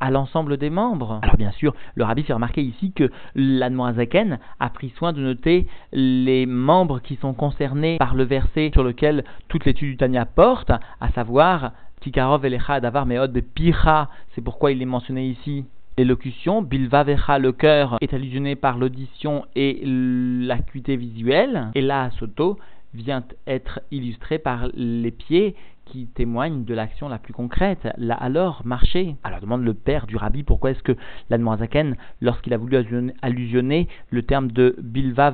à 0.00 0.10
l'ensemble 0.10 0.56
des 0.56 0.68
membres. 0.68 1.20
Alors 1.22 1.36
bien 1.36 1.52
sûr, 1.52 1.76
le 1.94 2.02
rabbi 2.02 2.24
fait 2.24 2.32
remarquer 2.32 2.60
ici 2.60 2.90
que 2.90 3.08
l'Admoazaken 3.36 4.40
a 4.58 4.68
pris 4.68 4.90
soin 4.90 5.12
de 5.12 5.20
noter 5.20 5.68
les 5.92 6.44
membres 6.44 7.00
qui 7.00 7.14
sont 7.14 7.32
concernés 7.32 7.98
par 7.98 8.16
le 8.16 8.24
verset 8.24 8.70
sur 8.72 8.82
lequel 8.82 9.22
toute 9.46 9.64
l'étude 9.64 9.90
du 9.90 9.96
Tanya 9.96 10.26
porte, 10.26 10.72
à 11.00 11.10
savoir 11.14 11.70
Tikarov 12.00 12.44
Elecha 12.44 12.80
Davar 12.80 13.06
Meod 13.06 13.40
Picha, 13.54 14.10
c'est 14.34 14.42
pourquoi 14.42 14.72
il 14.72 14.82
est 14.82 14.86
mentionné 14.86 15.28
ici 15.28 15.66
l'élocution, 15.98 16.62
Bilvavecha, 16.62 17.38
le 17.38 17.52
cœur, 17.52 17.98
est 18.00 18.14
allusionné 18.14 18.56
par 18.56 18.78
l'audition 18.78 19.44
et 19.54 19.82
l'acuité 19.84 20.96
visuelle, 20.96 21.68
et 21.74 21.82
là, 21.82 22.10
Soto 22.18 22.58
vient 22.94 23.24
être 23.46 23.80
illustré 23.90 24.38
par 24.38 24.68
les 24.74 25.10
pieds 25.10 25.54
qui 25.86 26.06
témoignent 26.06 26.64
de 26.64 26.74
l'action 26.74 27.08
la 27.08 27.18
plus 27.18 27.32
concrète. 27.32 27.88
Là 27.98 28.14
alors, 28.14 28.62
marcher. 28.64 29.16
Alors 29.24 29.40
demande 29.40 29.64
le 29.64 29.74
père 29.74 30.06
du 30.06 30.16
rabbi 30.16 30.42
pourquoi 30.42 30.70
est-ce 30.70 30.82
que 30.82 30.96
l'Admoazaken, 31.28 31.96
lorsqu'il 32.20 32.54
a 32.54 32.58
voulu 32.58 32.76
allusionner 33.22 33.88
le 34.10 34.22
terme 34.22 34.50
de 34.50 34.76
bilva 34.78 35.32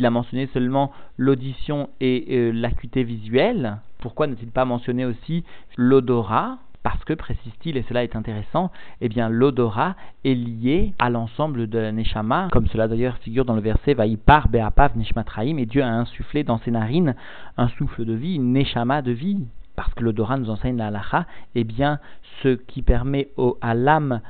il 0.00 0.06
a 0.06 0.10
mentionné 0.10 0.48
seulement 0.52 0.92
l'audition 1.16 1.90
et 2.00 2.26
euh, 2.30 2.52
l'acuité 2.52 3.04
visuelle. 3.04 3.78
Pourquoi 3.98 4.26
n'a-t-il 4.26 4.50
pas 4.50 4.64
mentionné 4.64 5.04
aussi 5.04 5.44
l'odorat? 5.76 6.58
Parce 6.84 7.02
que, 7.04 7.14
précise-t-il, 7.14 7.78
et 7.78 7.84
cela 7.88 8.04
est 8.04 8.14
intéressant, 8.14 8.70
eh 9.00 9.08
bien 9.08 9.30
l'odorat 9.30 9.96
est 10.24 10.34
lié 10.34 10.92
à 10.98 11.08
l'ensemble 11.08 11.66
de 11.66 11.78
la 11.78 11.90
Neshama, 11.92 12.48
comme 12.52 12.66
cela 12.66 12.88
d'ailleurs 12.88 13.16
figure 13.16 13.46
dans 13.46 13.54
le 13.54 13.62
verset 13.62 13.94
Vaipar 13.94 14.48
Be'apav 14.48 14.96
Neshmatraim, 14.96 15.56
et 15.56 15.64
Dieu 15.64 15.82
a 15.82 15.88
insufflé 15.88 16.44
dans 16.44 16.58
ses 16.58 16.70
narines 16.70 17.16
un 17.56 17.68
souffle 17.68 18.04
de 18.04 18.12
vie, 18.12 18.34
une 18.34 18.52
Neshama 18.52 19.00
de 19.00 19.12
vie. 19.12 19.38
Parce 19.76 19.92
que 19.94 20.04
l'odorat 20.04 20.36
nous 20.36 20.50
enseigne 20.50 20.76
la 20.76 20.88
halacha, 20.88 21.26
eh 21.54 21.64
bien 21.64 21.98
ce 22.42 22.50
qui 22.50 22.82
permet 22.82 23.30
à 23.60 23.74
l'âme 23.74 24.20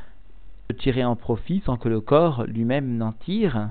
de 0.71 0.75
tirer 0.75 1.05
en 1.05 1.17
profit 1.17 1.61
sans 1.67 1.77
que 1.77 1.89
le 1.89 2.01
corps 2.01 2.45
lui-même 2.45 2.97
n'en 2.97 3.13
tire, 3.13 3.69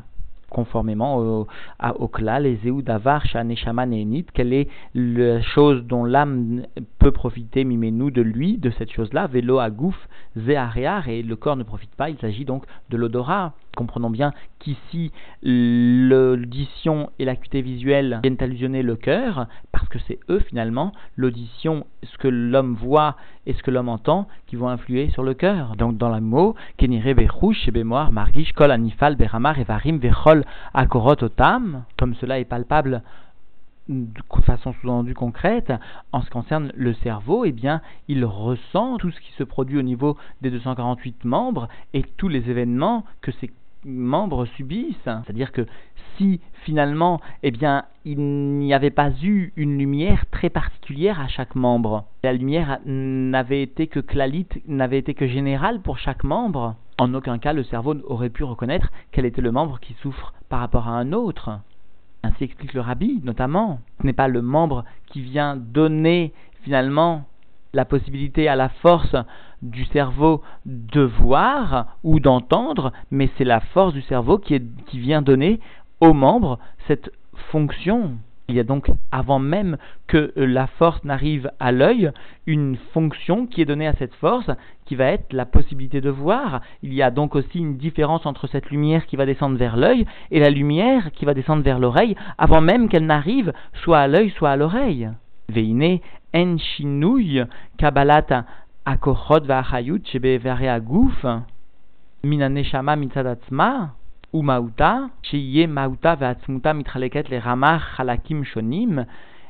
conformément 0.54 1.18
au, 1.18 1.48
à, 1.80 1.96
au 2.00 2.08
klal, 2.08 2.44
les 2.44 2.72
Davar, 2.82 3.24
Neshama 3.44 3.86
Neenit, 3.86 4.26
quelle 4.34 4.54
est 4.54 4.70
la 4.96 5.42
chose 5.42 5.84
dont 5.84 6.06
l'âme 6.06 6.64
peut 7.00 7.12
profiter, 7.12 7.66
mimez-nous, 7.66 8.12
de 8.12 8.22
lui, 8.22 8.58
de 8.58 8.70
cette 8.78 8.92
chose-là, 8.92 9.28
vélo 9.28 9.60
agouf, 9.60 9.98
zéaréar, 10.38 11.10
et 11.10 11.22
le 11.22 11.36
corps 11.36 11.58
ne 11.58 11.64
profite 11.64 11.94
pas, 11.96 12.10
il 12.10 12.18
s'agit 12.20 12.46
donc 12.46 12.64
de 12.90 12.98
l'odorat. 12.98 13.54
Comprenons 13.75 14.12
bien 14.12 14.34
qu'ici, 14.60 15.12
l'audition 15.42 17.10
et 17.18 17.25
l'acuité 17.25 17.62
visuelle 17.63 18.20
viennent 18.22 18.38
allusionner 18.39 18.84
le 18.84 18.96
cœur, 18.96 19.48
parce 19.72 19.88
que 19.89 19.98
c'est 20.08 20.20
eux 20.30 20.39
finalement, 20.39 20.92
l'audition, 21.18 21.88
ce 22.03 22.18
que 22.20 22.27
l'homme 22.27 22.75
voit 22.75 23.18
et 23.48 23.53
ce 23.53 23.63
que 23.63 23.72
l'homme 23.72 23.89
entend, 23.89 24.27
qui 24.46 24.58
vont 24.58 24.70
influer 24.70 25.10
sur 25.10 25.24
le 25.24 25.34
cœur. 25.34 25.75
Donc 25.75 25.98
dans 25.98 26.10
la 26.10 26.22
mot, 26.22 26.56
kenire 26.77 27.15
berouche, 27.15 27.68
bémoire, 27.72 28.12
margish, 28.12 28.53
kol 28.53 28.70
anifal, 28.70 29.15
beramar, 29.15 29.58
evarim, 29.58 29.98
vechol, 29.98 30.46
akorot, 30.75 31.24
otam, 31.24 31.84
comme 31.98 32.13
cela 32.15 32.39
est 32.39 32.46
palpable 32.46 33.01
de 33.89 34.22
façon 34.46 34.74
sous-entendue 34.74 35.13
concrète, 35.13 35.74
en 36.12 36.22
ce 36.22 36.25
qui 36.25 36.32
concerne 36.32 36.72
le 36.75 36.94
cerveau, 36.94 37.44
eh 37.44 37.51
bien, 37.51 37.82
il 38.08 38.24
ressent 38.24 38.98
tout 38.98 39.12
ce 39.12 39.20
qui 39.20 39.32
se 39.34 39.44
produit 39.44 39.77
au 39.77 39.82
niveau 39.82 40.18
des 40.42 40.51
248 40.51 41.25
membres 41.25 41.68
et 41.94 42.03
tous 42.18 42.30
les 42.30 42.50
événements 42.50 43.03
que 43.22 43.32
ces 43.42 43.51
membres 43.86 44.46
subissent. 44.46 44.96
C'est-à-dire 45.04 45.52
que 45.52 45.66
si 46.18 46.42
finalement, 46.63 47.20
eh 47.42 47.52
bien, 47.52 47.86
il 48.06 48.20
n'y 48.20 48.74
avait 48.74 48.90
pas 48.90 49.12
eu 49.22 49.52
une 49.56 49.78
lumière 49.78 50.25
très 50.32 50.50
particulière 50.50 51.20
à 51.20 51.28
chaque 51.28 51.56
membre, 51.56 52.06
la 52.24 52.34
lumière 52.34 52.80
n'avait 52.86 53.63
été 53.63 53.88
que 53.88 54.00
clalite, 54.00 54.62
n'avait 54.68 55.00
été 55.00 55.13
que 55.13 55.28
générale 55.28 55.82
pour 55.82 55.98
chaque 55.98 56.24
membre, 56.24 56.75
en 57.00 57.13
aucun 57.13 57.38
cas 57.38 57.54
le 57.54 57.63
cerveau 57.63 57.96
aurait 58.06 58.30
pu 58.30 58.44
reconnaître 58.44 58.92
quel 59.12 59.25
était 59.25 59.42
le 59.42 59.52
membre 59.52 59.80
qui 59.80 59.94
souffre 60.02 60.34
par 60.50 60.60
rapport 60.60 60.88
à 60.88 60.92
un 60.92 61.12
autre. 61.13 61.60
Ainsi 62.24 62.46
explique 62.46 62.74
le 62.74 62.82
rabbi, 62.82 63.20
notamment. 63.24 63.80
Ce 64.00 64.06
n'est 64.06 64.13
pas 64.13 64.30
le 64.30 64.42
membre 64.42 64.86
qui 65.08 65.22
vient 65.22 65.58
donner 65.58 66.32
finalement 66.63 67.25
la 67.74 67.86
possibilité 67.86 68.48
à 68.48 68.56
la 68.56 68.70
force 68.70 69.16
du 69.63 69.86
cerveau 69.86 70.41
de 70.65 71.01
voir 71.01 71.98
ou 72.03 72.20
d'entendre, 72.20 72.91
mais 73.12 73.29
c'est 73.38 73.46
la 73.46 73.62
force 73.62 73.93
du 73.93 74.01
cerveau 74.03 74.38
qui, 74.38 74.62
vient 74.93 75.22
donner 75.22 75.60
aux 76.01 76.13
membres 76.13 76.60
cette 76.88 77.12
fonction. 77.51 78.12
Il 78.50 78.55
y 78.55 78.60
a 78.60 78.63
donc, 78.63 78.91
avant 79.12 79.39
même 79.39 79.77
que 80.05 80.34
la 80.36 80.67
force 80.67 81.03
n'arrive 81.05 81.50
à 81.62 81.72
l'œil, 81.72 82.12
une 82.46 82.75
fonction 82.93 83.48
qui 83.48 83.62
est 83.62 83.65
donnée 83.65 83.88
à 83.88 83.93
cette 83.93 84.13
force, 84.15 84.51
qui 84.86 84.96
va 84.96 85.05
être 85.05 85.32
la 85.32 85.46
possibilité 85.46 86.01
de 86.01 86.10
voir. 86.10 86.62
Il 86.84 86.93
y 86.93 87.01
a 87.01 87.10
donc 87.10 87.36
aussi 87.36 87.60
une 87.60 87.77
différence 87.77 88.25
entre 88.25 88.48
cette 88.48 88.70
lumière 88.70 89.05
qui 89.05 89.15
va 89.15 89.25
descendre 89.25 89.58
vers 89.58 89.77
l'œil 89.77 90.05
et 90.29 90.41
la 90.41 90.50
lumière 90.50 91.12
qui 91.13 91.24
va 91.24 91.34
descendre 91.34 91.63
vers 91.63 91.79
l'oreille, 91.79 92.17
avant 92.38 92.60
même 92.60 92.89
qu'elle 92.89 93.05
n'arrive 93.05 93.53
soit 93.82 94.00
à 94.00 94.08
l'œil, 94.08 94.29
soit 94.32 94.51
à 94.51 94.58
l'oreille. 94.58 95.10
Veine 95.48 96.00
en 96.34 96.58
shinouy 96.58 97.41
kabbalata 97.77 98.46
akochot 98.86 99.46
va'achayut 99.46 100.06
shebe 100.06 100.40
aguf 100.48 101.25
minaneshama 102.24 102.96
mitzadatzma 102.96 103.96
ou 104.34 104.42
mauta 104.42 105.10
shiye 105.22 105.68
mauta 105.68 106.16
ve'atzmuta 106.16 106.74
mitraleket 106.74 107.30
le 107.30 107.40
ramach 107.40 108.00
halakim 108.00 108.44
shonim 108.44 109.06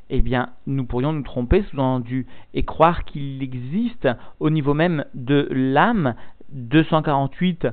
eh 0.10 0.22
bien, 0.22 0.50
nous 0.68 0.86
pourrions 0.86 1.13
nous 1.13 1.24
tromper 1.24 1.63
sous-entendu 1.63 2.28
et 2.54 2.63
croire 2.63 3.04
qu'il 3.06 3.42
existe 3.42 4.08
au 4.40 4.50
niveau 4.50 4.74
même 4.74 5.06
de 5.13 5.48
l'âme 5.50 6.13
248 6.52 7.68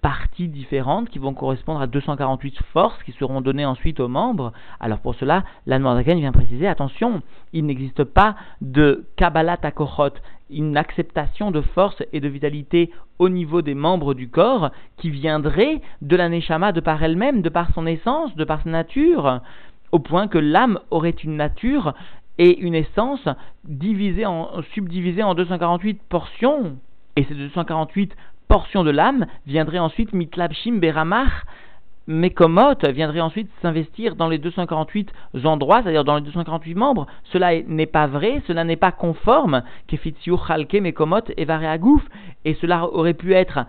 parties 0.00 0.48
différentes 0.48 1.08
qui 1.08 1.18
vont 1.18 1.34
correspondre 1.34 1.80
à 1.80 1.86
248 1.86 2.58
forces 2.72 3.02
qui 3.04 3.12
seront 3.12 3.40
données 3.40 3.64
ensuite 3.64 4.00
aux 4.00 4.08
membres. 4.08 4.52
Alors 4.80 4.98
pour 4.98 5.14
cela, 5.14 5.44
la 5.66 5.78
vient 5.78 6.32
préciser, 6.32 6.68
attention, 6.68 7.22
il 7.52 7.66
n'existe 7.66 8.04
pas 8.04 8.36
de 8.60 9.06
Kabbalah 9.16 9.56
Takochot, 9.56 10.12
une 10.50 10.76
acceptation 10.76 11.50
de 11.50 11.60
force 11.60 12.02
et 12.12 12.20
de 12.20 12.28
vitalité 12.28 12.90
au 13.18 13.28
niveau 13.28 13.62
des 13.62 13.74
membres 13.74 14.14
du 14.14 14.28
corps 14.28 14.70
qui 14.96 15.10
viendrait 15.10 15.80
de 16.02 16.16
la 16.16 16.28
Neshama 16.28 16.72
de 16.72 16.80
par 16.80 17.02
elle-même, 17.02 17.42
de 17.42 17.48
par 17.48 17.72
son 17.72 17.86
essence, 17.86 18.34
de 18.36 18.44
par 18.44 18.62
sa 18.62 18.70
nature, 18.70 19.40
au 19.92 19.98
point 19.98 20.28
que 20.28 20.38
l'âme 20.38 20.78
aurait 20.90 21.10
une 21.10 21.36
nature 21.36 21.94
et 22.38 22.58
une 22.60 22.74
essence 22.74 23.28
divisée 23.64 24.26
en, 24.26 24.62
subdivisée 24.74 25.22
en 25.22 25.34
248 25.34 26.00
portions. 26.08 26.76
Et 27.16 27.24
ces 27.24 27.34
248 27.34 28.14
portion 28.48 28.84
de 28.84 28.90
l'âme 28.90 29.26
viendrait 29.46 29.78
ensuite 29.78 30.12
mitlabshim 30.12 30.78
beramach 30.78 31.44
Mekomot 32.06 32.76
viendrait 32.92 33.20
ensuite 33.20 33.50
s'investir 33.62 34.16
dans 34.16 34.28
les 34.28 34.38
248 34.38 35.12
endroits, 35.44 35.82
c'est-à-dire 35.82 36.04
dans 36.04 36.16
les 36.16 36.22
248 36.22 36.74
membres. 36.74 37.06
Cela 37.32 37.60
n'est 37.62 37.86
pas 37.86 38.06
vrai, 38.06 38.42
cela 38.46 38.64
n'est 38.64 38.76
pas 38.76 38.92
conforme. 38.92 39.62
Kefitziu 39.88 40.36
Chalke 40.46 40.74
Mekomot 40.74 41.22
Evareagouf. 41.36 42.02
Et 42.44 42.54
cela 42.54 42.86
aurait 42.86 43.14
pu 43.14 43.34
être 43.34 43.66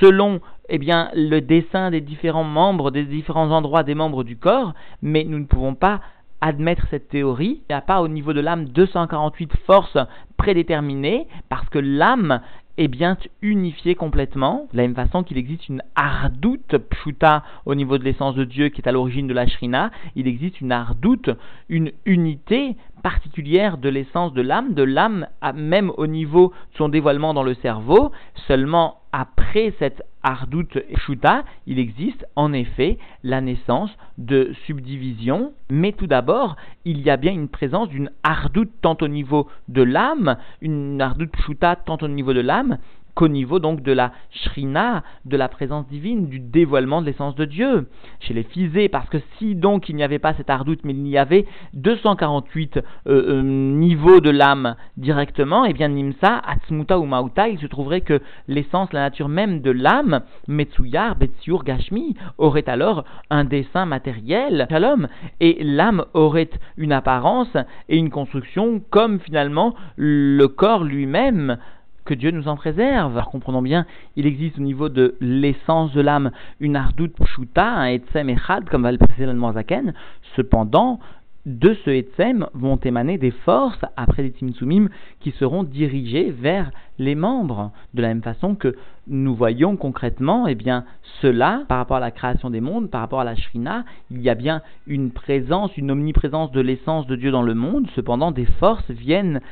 selon 0.00 0.40
eh 0.68 0.78
bien, 0.78 1.10
le 1.14 1.40
dessin 1.40 1.90
des 1.90 2.00
différents 2.00 2.44
membres, 2.44 2.90
des 2.90 3.04
différents 3.04 3.50
endroits 3.50 3.82
des 3.82 3.94
membres 3.94 4.24
du 4.24 4.36
corps, 4.36 4.72
mais 5.02 5.24
nous 5.24 5.38
ne 5.38 5.44
pouvons 5.44 5.74
pas 5.74 6.00
admettre 6.40 6.86
cette 6.90 7.08
théorie. 7.08 7.60
Il 7.62 7.72
n'y 7.72 7.76
a 7.76 7.82
pas 7.82 8.00
au 8.00 8.08
niveau 8.08 8.32
de 8.32 8.40
l'âme 8.40 8.66
248 8.66 9.52
forces 9.66 9.98
prédéterminées, 10.36 11.26
parce 11.48 11.68
que 11.68 11.78
l'âme 11.78 12.40
est 12.76 12.88
bien 12.88 13.16
unifié 13.42 13.94
complètement, 13.94 14.68
de 14.72 14.76
la 14.76 14.82
même 14.84 14.94
façon 14.94 15.22
qu'il 15.22 15.38
existe 15.38 15.68
une 15.68 15.82
ardoute 15.94 16.76
pshuta 16.78 17.44
au 17.66 17.74
niveau 17.74 17.98
de 17.98 18.04
l'essence 18.04 18.34
de 18.34 18.44
Dieu 18.44 18.68
qui 18.68 18.80
est 18.80 18.88
à 18.88 18.92
l'origine 18.92 19.26
de 19.26 19.34
la 19.34 19.46
shrina, 19.46 19.90
il 20.16 20.26
existe 20.26 20.60
une 20.60 20.72
ardoute, 20.72 21.30
une 21.68 21.92
unité 22.04 22.76
particulière 23.04 23.76
de 23.76 23.90
l'essence 23.90 24.32
de 24.32 24.40
l'âme, 24.40 24.72
de 24.72 24.82
l'âme 24.82 25.28
même 25.54 25.92
au 25.98 26.06
niveau 26.06 26.54
de 26.72 26.78
son 26.78 26.88
dévoilement 26.88 27.34
dans 27.34 27.42
le 27.42 27.52
cerveau, 27.52 28.12
seulement 28.48 29.02
après 29.12 29.74
cette 29.78 30.02
ardoute 30.22 30.78
shuta, 31.04 31.44
il 31.66 31.78
existe 31.78 32.26
en 32.34 32.54
effet 32.54 32.96
la 33.22 33.42
naissance 33.42 33.90
de 34.16 34.52
subdivision, 34.66 35.52
mais 35.68 35.92
tout 35.92 36.06
d'abord, 36.06 36.56
il 36.86 37.02
y 37.02 37.10
a 37.10 37.18
bien 37.18 37.32
une 37.32 37.48
présence 37.48 37.90
d'une 37.90 38.10
ardoute 38.22 38.72
tant 38.80 38.96
au 39.02 39.08
niveau 39.08 39.48
de 39.68 39.82
l'âme, 39.82 40.38
une 40.62 40.98
ardoute 41.00 41.36
shuta 41.44 41.76
tant 41.76 41.98
au 42.00 42.08
niveau 42.08 42.32
de 42.32 42.40
l'âme, 42.40 42.78
qu'au 43.14 43.28
niveau 43.28 43.58
donc 43.58 43.82
de 43.82 43.92
la 43.92 44.12
shrina, 44.30 45.02
de 45.24 45.36
la 45.36 45.48
présence 45.48 45.86
divine, 45.88 46.28
du 46.28 46.40
dévoilement 46.40 47.00
de 47.00 47.06
l'essence 47.06 47.34
de 47.34 47.44
Dieu. 47.44 47.88
Chez 48.20 48.34
les 48.34 48.42
physés, 48.42 48.88
parce 48.88 49.08
que 49.08 49.18
si 49.38 49.54
donc 49.54 49.88
il 49.88 49.96
n'y 49.96 50.02
avait 50.02 50.18
pas 50.18 50.34
cette 50.34 50.50
ardoute, 50.50 50.80
mais 50.84 50.92
il 50.92 51.06
y 51.06 51.18
avait 51.18 51.46
248 51.74 52.76
euh, 52.76 52.82
euh, 53.06 53.42
niveaux 53.42 54.20
de 54.20 54.30
l'âme 54.30 54.76
directement, 54.96 55.64
et 55.64 55.70
eh 55.70 55.72
bien 55.72 55.88
Nimsa, 55.88 56.38
Atzmuta 56.38 56.98
ou 56.98 57.04
Mauta, 57.04 57.48
il 57.48 57.58
se 57.58 57.66
trouverait 57.66 58.00
que 58.00 58.20
l'essence, 58.48 58.92
la 58.92 59.00
nature 59.00 59.28
même 59.28 59.60
de 59.60 59.70
l'âme, 59.70 60.22
Metsuyar, 60.48 61.16
Betsiur, 61.16 61.64
Gashmi, 61.64 62.16
aurait 62.38 62.68
alors 62.68 63.04
un 63.30 63.44
dessin 63.44 63.86
matériel, 63.86 64.66
Shalom, 64.70 65.08
et 65.40 65.58
l'âme 65.62 66.04
aurait 66.14 66.50
une 66.76 66.92
apparence 66.92 67.56
et 67.88 67.96
une 67.96 68.10
construction 68.10 68.82
comme 68.90 69.20
finalement 69.20 69.74
le 69.96 70.46
corps 70.48 70.84
lui-même 70.84 71.58
que 72.04 72.14
Dieu 72.14 72.30
nous 72.30 72.48
en 72.48 72.56
préserve. 72.56 73.12
Alors 73.12 73.30
comprenons 73.30 73.62
bien, 73.62 73.86
il 74.16 74.26
existe 74.26 74.58
au 74.58 74.62
niveau 74.62 74.88
de 74.88 75.16
l'essence 75.20 75.92
de 75.92 76.00
l'âme 76.00 76.30
une 76.60 76.76
ardout 76.76 77.08
pshuta, 77.08 77.66
un 77.66 77.86
etzem 77.86 78.28
echad, 78.28 78.68
comme 78.68 78.82
va 78.82 78.92
le 78.92 78.98
préciser 78.98 79.26
le 79.26 79.92
Cependant, 80.36 81.00
de 81.46 81.76
ce 81.84 81.90
etzem 81.90 82.46
vont 82.54 82.76
émaner 82.76 83.18
des 83.18 83.30
forces, 83.30 83.84
après 83.98 84.22
les 84.22 84.30
timsumim, 84.30 84.88
qui 85.20 85.30
seront 85.32 85.62
dirigées 85.62 86.30
vers 86.30 86.70
les 86.98 87.14
membres. 87.14 87.70
De 87.92 88.00
la 88.00 88.08
même 88.08 88.22
façon 88.22 88.54
que 88.54 88.74
nous 89.08 89.34
voyons 89.34 89.76
concrètement, 89.76 90.46
eh 90.46 90.54
bien, 90.54 90.86
cela, 91.20 91.64
par 91.68 91.76
rapport 91.76 91.98
à 91.98 92.00
la 92.00 92.10
création 92.10 92.48
des 92.48 92.62
mondes, 92.62 92.88
par 92.88 93.02
rapport 93.02 93.20
à 93.20 93.24
la 93.24 93.36
shrina, 93.36 93.84
il 94.10 94.22
y 94.22 94.30
a 94.30 94.34
bien 94.34 94.62
une 94.86 95.10
présence, 95.10 95.76
une 95.76 95.90
omniprésence 95.90 96.50
de 96.50 96.62
l'essence 96.62 97.06
de 97.06 97.16
Dieu 97.16 97.30
dans 97.30 97.42
le 97.42 97.54
monde. 97.54 97.88
Cependant, 97.94 98.30
des 98.30 98.46
forces 98.46 98.90
viennent 98.90 99.42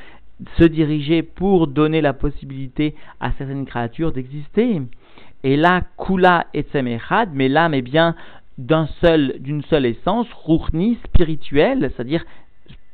se 0.59 0.65
diriger 0.65 1.23
pour 1.23 1.67
donner 1.67 2.01
la 2.01 2.13
possibilité 2.13 2.95
à 3.21 3.33
certaines 3.33 3.67
créatures 3.67 4.13
d'exister. 4.13 4.83
Et 5.45 5.57
là, 5.57 5.83
kula 5.99 6.47
et 6.55 6.65
echad, 6.75 7.31
mais 7.33 7.49
l'âme 7.49 7.75
est 7.75 7.83
bien 7.83 8.15
d'un 8.59 8.87
seul, 9.01 9.37
d'une 9.41 9.63
seule 9.63 9.87
essence, 9.87 10.27
ruchni, 10.45 10.99
spirituelle, 11.05 11.91
c'est-à-dire 11.95 12.25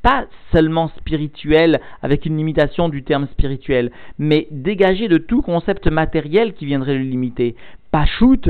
pas 0.02 0.26
seulement 0.52 0.88
spirituelle 0.97 1.80
avec 2.02 2.25
une 2.25 2.37
limitation 2.37 2.88
du 2.88 3.02
terme 3.02 3.26
spirituel, 3.28 3.90
mais 4.18 4.47
dégagé 4.50 5.09
de 5.09 5.18
tout 5.18 5.42
concept 5.42 5.88
matériel 5.88 6.54
qui 6.54 6.66
viendrait 6.66 6.95
le 6.95 7.04
limiter. 7.04 7.57
Pashut, 7.90 8.49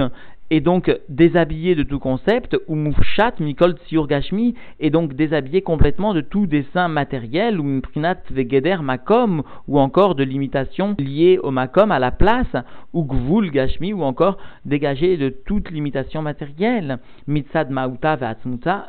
et 0.50 0.61
donc 0.61 0.90
déshabillé 1.09 1.75
de 1.75 1.83
tout 1.83 1.99
concept, 1.99 2.57
ou 2.69 2.75
Mufshat 2.75 3.35
Mikol 3.40 3.76
Tsiurgashmi 3.87 4.55
est 4.81 4.90
donc 4.90 5.14
déshabillé 5.14 5.62
complètement 5.62 6.14
de 6.14 6.21
tout 6.21 6.47
dessin 6.47 6.88
matériel, 6.88 7.61
ou 7.61 7.64
Mprinat 7.64 8.19
Vegeder 8.31 8.78
Makom, 8.83 9.43
ou 9.67 9.78
encore 9.78 10.14
de 10.14 10.25
limitation 10.25 10.95
liée 10.99 11.38
au 11.43 11.50
Makom, 11.50 11.90
à 11.90 11.99
la 11.99 12.11
place, 12.11 12.57
ou 12.93 13.05
Gvul 13.05 13.50
Gashmi, 13.50 13.93
ou 13.93 14.02
encore 14.02 14.38
dégagé 14.64 15.17
de 15.17 15.28
toute 15.28 15.71
limitation 15.71 16.23
matérielle, 16.23 16.99
Mitzad 17.26 17.71
Mauta 17.71 18.17
Vatsmuta, 18.17 18.87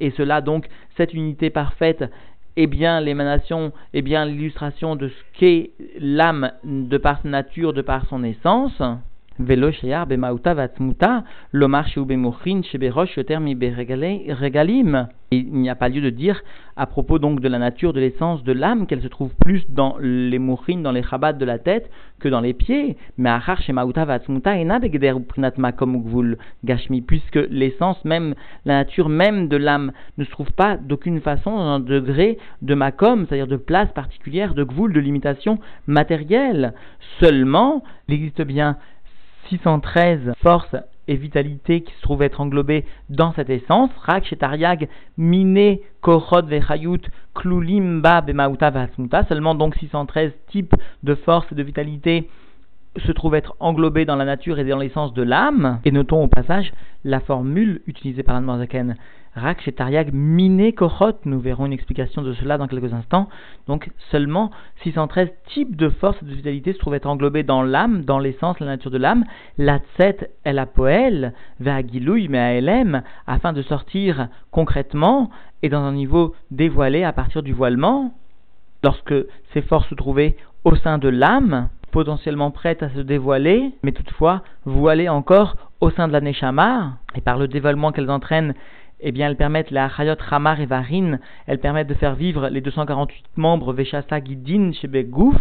et 0.00 0.10
cela 0.10 0.40
donc, 0.40 0.66
cette 0.96 1.14
unité 1.14 1.50
parfaite 1.50 2.04
eh 2.56 2.66
bien 2.66 3.00
l'émanation, 3.00 3.72
eh 3.92 4.02
bien 4.02 4.24
l'illustration 4.24 4.96
de 4.96 5.08
ce 5.08 5.38
qu'est 5.38 5.70
l'âme 6.00 6.52
de 6.64 6.96
par 6.96 7.20
sa 7.22 7.28
nature, 7.28 7.74
de 7.74 7.82
par 7.82 8.06
son 8.06 8.24
essence. 8.24 8.82
Il 15.32 15.52
n'y 15.54 15.68
a 15.68 15.74
pas 15.74 15.88
lieu 15.88 16.00
de 16.00 16.10
dire 16.10 16.40
à 16.76 16.86
propos 16.86 17.18
donc 17.18 17.40
de 17.40 17.48
la 17.48 17.58
nature 17.58 17.92
de 17.92 17.98
l'essence 17.98 18.44
de 18.44 18.52
l'âme 18.52 18.86
qu'elle 18.86 19.02
se 19.02 19.08
trouve 19.08 19.34
plus 19.44 19.64
dans 19.68 19.96
les 20.00 20.38
mouchines, 20.38 20.84
dans 20.84 20.92
les 20.92 21.02
chabats 21.02 21.32
de 21.32 21.44
la 21.44 21.58
tête 21.58 21.90
que 22.20 22.28
dans 22.28 22.40
les 22.40 22.52
pieds. 22.54 22.96
Mais 23.18 23.30
achar 23.30 23.60
shemauta 23.60 24.04
vatzmuta 24.04 24.56
ena 24.56 24.78
makom 25.56 25.96
ugvul 25.96 26.38
gashmi, 26.64 27.00
puisque 27.00 27.40
l'essence 27.50 28.04
même, 28.04 28.34
la 28.64 28.74
nature 28.74 29.08
même 29.08 29.48
de 29.48 29.56
l'âme 29.56 29.90
ne 30.16 30.24
se 30.24 30.30
trouve 30.30 30.52
pas 30.52 30.76
d'aucune 30.76 31.20
façon 31.20 31.50
dans 31.50 31.66
un 31.66 31.80
degré 31.80 32.38
de 32.62 32.74
makom, 32.74 33.26
c'est-à-dire 33.26 33.48
de 33.48 33.56
place 33.56 33.90
particulière, 33.92 34.54
de 34.54 34.62
gvul, 34.62 34.92
de 34.92 35.00
limitation 35.00 35.58
matérielle. 35.88 36.72
Seulement, 37.18 37.82
il 38.06 38.14
existe 38.14 38.42
bien 38.42 38.76
613 39.48 40.32
forces 40.42 40.76
et 41.08 41.16
vitalité 41.16 41.82
qui 41.82 41.94
se 41.94 42.02
trouvent 42.02 42.22
être 42.22 42.40
englobées 42.40 42.84
dans 43.10 43.32
cette 43.32 43.50
essence. 43.50 43.90
Rak 44.02 44.26
Shetariag 44.26 44.88
Mine 45.16 45.78
Korod 46.00 46.48
Vechayut 46.48 47.02
Klulim 47.34 48.00
Ba 48.00 48.20
Bemauta. 48.20 48.72
Seulement 49.28 49.54
donc 49.54 49.76
613 49.76 50.32
types 50.48 50.74
de 51.02 51.14
force 51.14 51.46
et 51.52 51.54
de 51.54 51.62
vitalité 51.62 52.28
se 53.04 53.12
trouvent 53.12 53.34
être 53.34 53.56
englobés 53.60 54.04
dans 54.04 54.16
la 54.16 54.24
nature 54.24 54.58
et 54.58 54.64
dans 54.64 54.78
l'essence 54.78 55.12
de 55.14 55.22
l'âme. 55.22 55.80
Et 55.84 55.92
notons 55.92 56.24
au 56.24 56.28
passage 56.28 56.72
la 57.04 57.20
formule 57.20 57.82
utilisée 57.86 58.22
par 58.22 58.40
l'Anne 58.40 58.96
Rak 59.36 59.70
Tariag 59.76 60.14
Mine 60.14 60.72
Kohot. 60.72 61.18
Nous 61.26 61.38
verrons 61.38 61.66
une 61.66 61.72
explication 61.74 62.22
de 62.22 62.32
cela 62.32 62.56
dans 62.56 62.68
quelques 62.68 62.94
instants. 62.94 63.28
Donc 63.66 63.90
seulement 64.10 64.50
613 64.82 65.28
types 65.48 65.76
de 65.76 65.90
force 65.90 66.16
et 66.22 66.24
de 66.24 66.34
vitalité 66.34 66.72
se 66.72 66.78
trouvent 66.78 66.94
être 66.94 67.06
englobés 67.06 67.42
dans 67.42 67.62
l'âme, 67.62 68.02
dans 68.04 68.18
l'essence, 68.18 68.58
la 68.60 68.66
nature 68.66 68.90
de 68.90 68.96
l'âme. 68.96 69.24
La 69.58 69.80
Tset 69.96 70.30
El 70.44 70.58
Apoel, 70.58 71.34
Ve'agilouy 71.60 72.28
Me'aelem, 72.28 73.02
afin 73.26 73.52
de 73.52 73.60
sortir 73.60 74.28
concrètement 74.50 75.30
et 75.62 75.68
dans 75.68 75.82
un 75.82 75.92
niveau 75.92 76.34
dévoilé 76.50 77.04
à 77.04 77.12
partir 77.12 77.42
du 77.42 77.52
voilement. 77.52 78.14
Lorsque 78.82 79.14
ces 79.52 79.62
forces 79.62 79.88
se 79.88 79.94
trouvaient 79.94 80.36
au 80.64 80.76
sein 80.76 80.96
de 80.96 81.08
l'âme, 81.08 81.68
potentiellement 81.90 82.50
prêtes 82.50 82.82
à 82.82 82.90
se 82.90 83.00
dévoiler, 83.00 83.72
mais 83.82 83.92
toutefois 83.92 84.42
voilées 84.64 85.08
encore 85.08 85.56
au 85.80 85.90
sein 85.90 86.08
de 86.08 86.12
la 86.12 86.20
Neshama, 86.20 86.98
et 87.14 87.20
par 87.20 87.38
le 87.38 87.48
dévoilement 87.48 87.92
qu'elles 87.92 88.10
entraînent, 88.10 88.54
eh 89.00 89.12
bien, 89.12 89.28
elles 89.28 89.36
permettent 89.36 89.70
la 89.70 89.88
Chayot 89.88 90.16
Ramar 90.18 90.60
et 90.60 90.66
Varin, 90.66 91.18
elles 91.46 91.60
permettent 91.60 91.88
de 91.88 91.94
faire 91.94 92.14
vivre 92.14 92.48
les 92.48 92.60
248 92.60 93.24
membres 93.36 93.72
Veshasa 93.72 94.22
Gidin 94.22 94.72
chez 94.72 94.88
Begouf, 94.88 95.36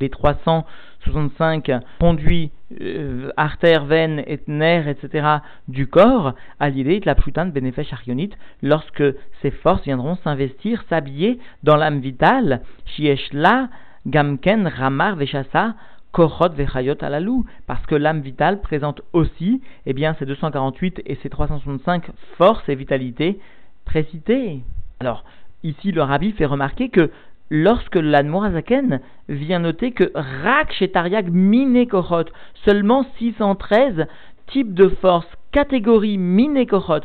les 0.00 0.10
365 0.10 1.70
conduits, 2.00 2.50
euh, 2.80 3.30
artères, 3.36 3.84
veines, 3.84 4.22
et 4.26 4.40
nerfs, 4.46 4.88
etc. 4.88 5.38
du 5.66 5.86
corps, 5.86 6.34
à 6.60 6.70
l'idée 6.70 7.00
de 7.00 7.06
la 7.06 7.14
Pshutan 7.14 7.46
Benefesh 7.46 7.92
Arionite, 7.92 8.36
lorsque 8.62 9.04
ces 9.42 9.50
forces 9.50 9.84
viendront 9.84 10.16
s'investir, 10.16 10.84
s'habiller 10.88 11.38
dans 11.62 11.76
l'âme 11.76 12.00
vitale, 12.00 12.62
Shieshla, 12.86 13.68
Gamken, 14.06 14.66
Ramar, 14.68 15.16
Veshasa, 15.16 15.74
Korot 16.12 16.50
Vechayot 16.50 16.96
Alalou, 17.00 17.44
parce 17.66 17.84
que 17.86 17.94
l'âme 17.94 18.20
vitale 18.20 18.60
présente 18.60 19.02
aussi 19.12 19.60
eh 19.86 19.92
bien, 19.92 20.14
ces 20.18 20.26
248 20.26 21.02
et 21.06 21.16
ces 21.22 21.28
365 21.28 22.10
forces 22.36 22.68
et 22.68 22.74
vitalités 22.74 23.38
précitées. 23.84 24.60
Alors, 25.00 25.24
ici, 25.62 25.92
le 25.92 26.02
rabbi 26.02 26.32
fait 26.32 26.46
remarquer 26.46 26.88
que 26.88 27.10
lorsque 27.50 27.96
l'Admorazaken 27.96 29.00
vient 29.28 29.58
noter 29.58 29.92
que 29.92 30.10
Rak 30.14 30.72
Shetariag 30.72 31.30
Mine 31.30 31.86
Korot, 31.86 32.24
seulement 32.64 33.06
613 33.18 34.06
types 34.52 34.74
de 34.74 34.88
forces, 34.88 35.28
catégories 35.52 36.18
Mine 36.18 36.66
Korot, 36.66 37.00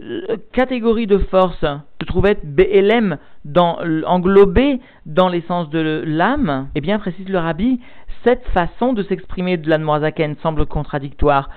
euh, 0.00 0.36
catégorie 0.52 1.06
de 1.06 1.18
force 1.18 1.60
se 1.60 2.06
trouve 2.06 2.26
être 2.26 2.44
BLM 2.44 3.18
dans, 3.44 3.78
englobé 4.06 4.80
dans 5.06 5.28
l'essence 5.28 5.70
de 5.70 6.04
l'âme, 6.06 6.68
eh 6.74 6.80
bien, 6.80 6.98
précise 6.98 7.28
le 7.28 7.38
rabbi, 7.38 7.80
cette 8.24 8.46
façon 8.48 8.92
de 8.92 9.02
s'exprimer 9.02 9.56
de 9.56 9.68
l'Anmoazaken 9.68 10.36
semble 10.42 10.66
contradictoire. 10.66 11.50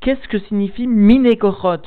Qu'est-ce 0.00 0.28
que 0.28 0.38
signifie 0.38 0.86
Minekochot? 0.86 1.82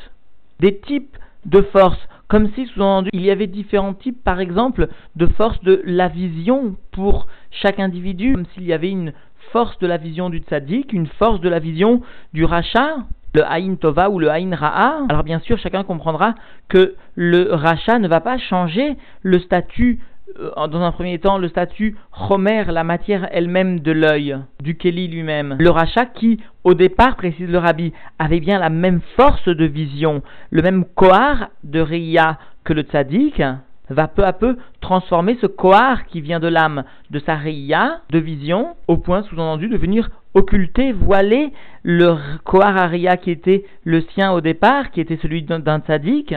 Des 0.59 0.77
types 0.77 1.17
de 1.45 1.61
force, 1.61 1.99
comme 2.27 2.49
si 2.53 2.65
sous-entendu 2.67 3.09
il 3.13 3.21
y 3.21 3.31
avait 3.31 3.47
différents 3.47 3.93
types, 3.93 4.23
par 4.23 4.39
exemple, 4.39 4.89
de 5.15 5.27
force 5.27 5.61
de 5.63 5.81
la 5.85 6.07
vision 6.07 6.75
pour 6.91 7.27
chaque 7.51 7.79
individu, 7.79 8.33
comme 8.33 8.45
s'il 8.53 8.63
y 8.63 8.73
avait 8.73 8.89
une 8.89 9.13
force 9.51 9.77
de 9.79 9.87
la 9.87 9.97
vision 9.97 10.29
du 10.29 10.39
tzaddik, 10.39 10.93
une 10.93 11.07
force 11.07 11.41
de 11.41 11.49
la 11.49 11.59
vision 11.59 12.01
du 12.33 12.45
rachat, 12.45 12.97
le 13.33 13.45
Haïn 13.45 13.75
Tova 13.75 14.09
ou 14.09 14.19
le 14.19 14.29
Haïn 14.29 14.53
Ra'a. 14.55 15.05
Alors 15.09 15.23
bien 15.23 15.39
sûr, 15.39 15.59
chacun 15.59 15.83
comprendra 15.83 16.33
que 16.69 16.95
le 17.15 17.53
rachat 17.53 17.99
ne 17.99 18.07
va 18.07 18.19
pas 18.19 18.37
changer 18.37 18.95
le 19.21 19.39
statut 19.39 19.99
euh, 20.39 20.67
dans 20.67 20.81
un 20.81 20.91
premier 20.91 21.19
temps, 21.19 21.37
le 21.37 21.47
statut 21.47 21.95
Homer, 22.29 22.63
la 22.67 22.83
matière 22.83 23.27
elle-même 23.31 23.79
de 23.79 23.91
l'œil, 23.91 24.37
du 24.61 24.75
Kéli 24.75 25.07
lui-même. 25.07 25.55
Le 25.59 25.69
rachat 25.69 26.05
qui, 26.05 26.39
au 26.63 26.73
départ, 26.73 27.15
précise 27.15 27.49
le 27.49 27.57
rabbi, 27.59 27.93
avait 28.19 28.39
bien 28.39 28.59
la 28.59 28.69
même 28.69 29.01
force 29.15 29.47
de 29.47 29.65
vision, 29.65 30.21
le 30.49 30.61
même 30.61 30.85
kohar 30.95 31.49
de 31.63 31.79
Ria 31.79 32.39
que 32.63 32.73
le 32.73 32.81
tzaddik, 32.81 33.41
va 33.89 34.07
peu 34.07 34.25
à 34.25 34.33
peu 34.33 34.57
transformer 34.81 35.37
ce 35.41 35.47
koar 35.47 36.05
qui 36.05 36.21
vient 36.21 36.39
de 36.39 36.47
l'âme, 36.47 36.83
de 37.09 37.19
sa 37.19 37.35
ria, 37.35 38.01
de 38.09 38.19
vision, 38.19 38.75
au 38.87 38.97
point 38.97 39.23
sous-entendu 39.23 39.69
de 39.69 39.77
venir 39.77 40.09
occulter, 40.33 40.91
voiler 40.91 41.51
le 41.83 42.15
koar 42.43 42.77
aria 42.77 43.17
qui 43.17 43.31
était 43.31 43.65
le 43.83 44.01
sien 44.13 44.31
au 44.31 44.41
départ, 44.41 44.91
qui 44.91 45.01
était 45.01 45.17
celui 45.17 45.43
d'un 45.43 45.79
tzaddik, 45.79 46.35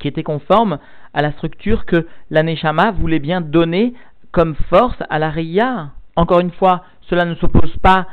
qui 0.00 0.08
était 0.08 0.22
conforme 0.22 0.78
à 1.12 1.22
la 1.22 1.32
structure 1.32 1.84
que 1.84 2.06
l'aneshama 2.30 2.92
voulait 2.92 3.18
bien 3.18 3.40
donner 3.40 3.94
comme 4.32 4.54
force 4.68 4.96
à 5.10 5.18
la 5.18 5.30
ria. 5.30 5.90
Encore 6.16 6.40
une 6.40 6.50
fois, 6.50 6.84
cela 7.08 7.24
ne 7.24 7.34
s'oppose 7.34 7.76
pas 7.78 8.06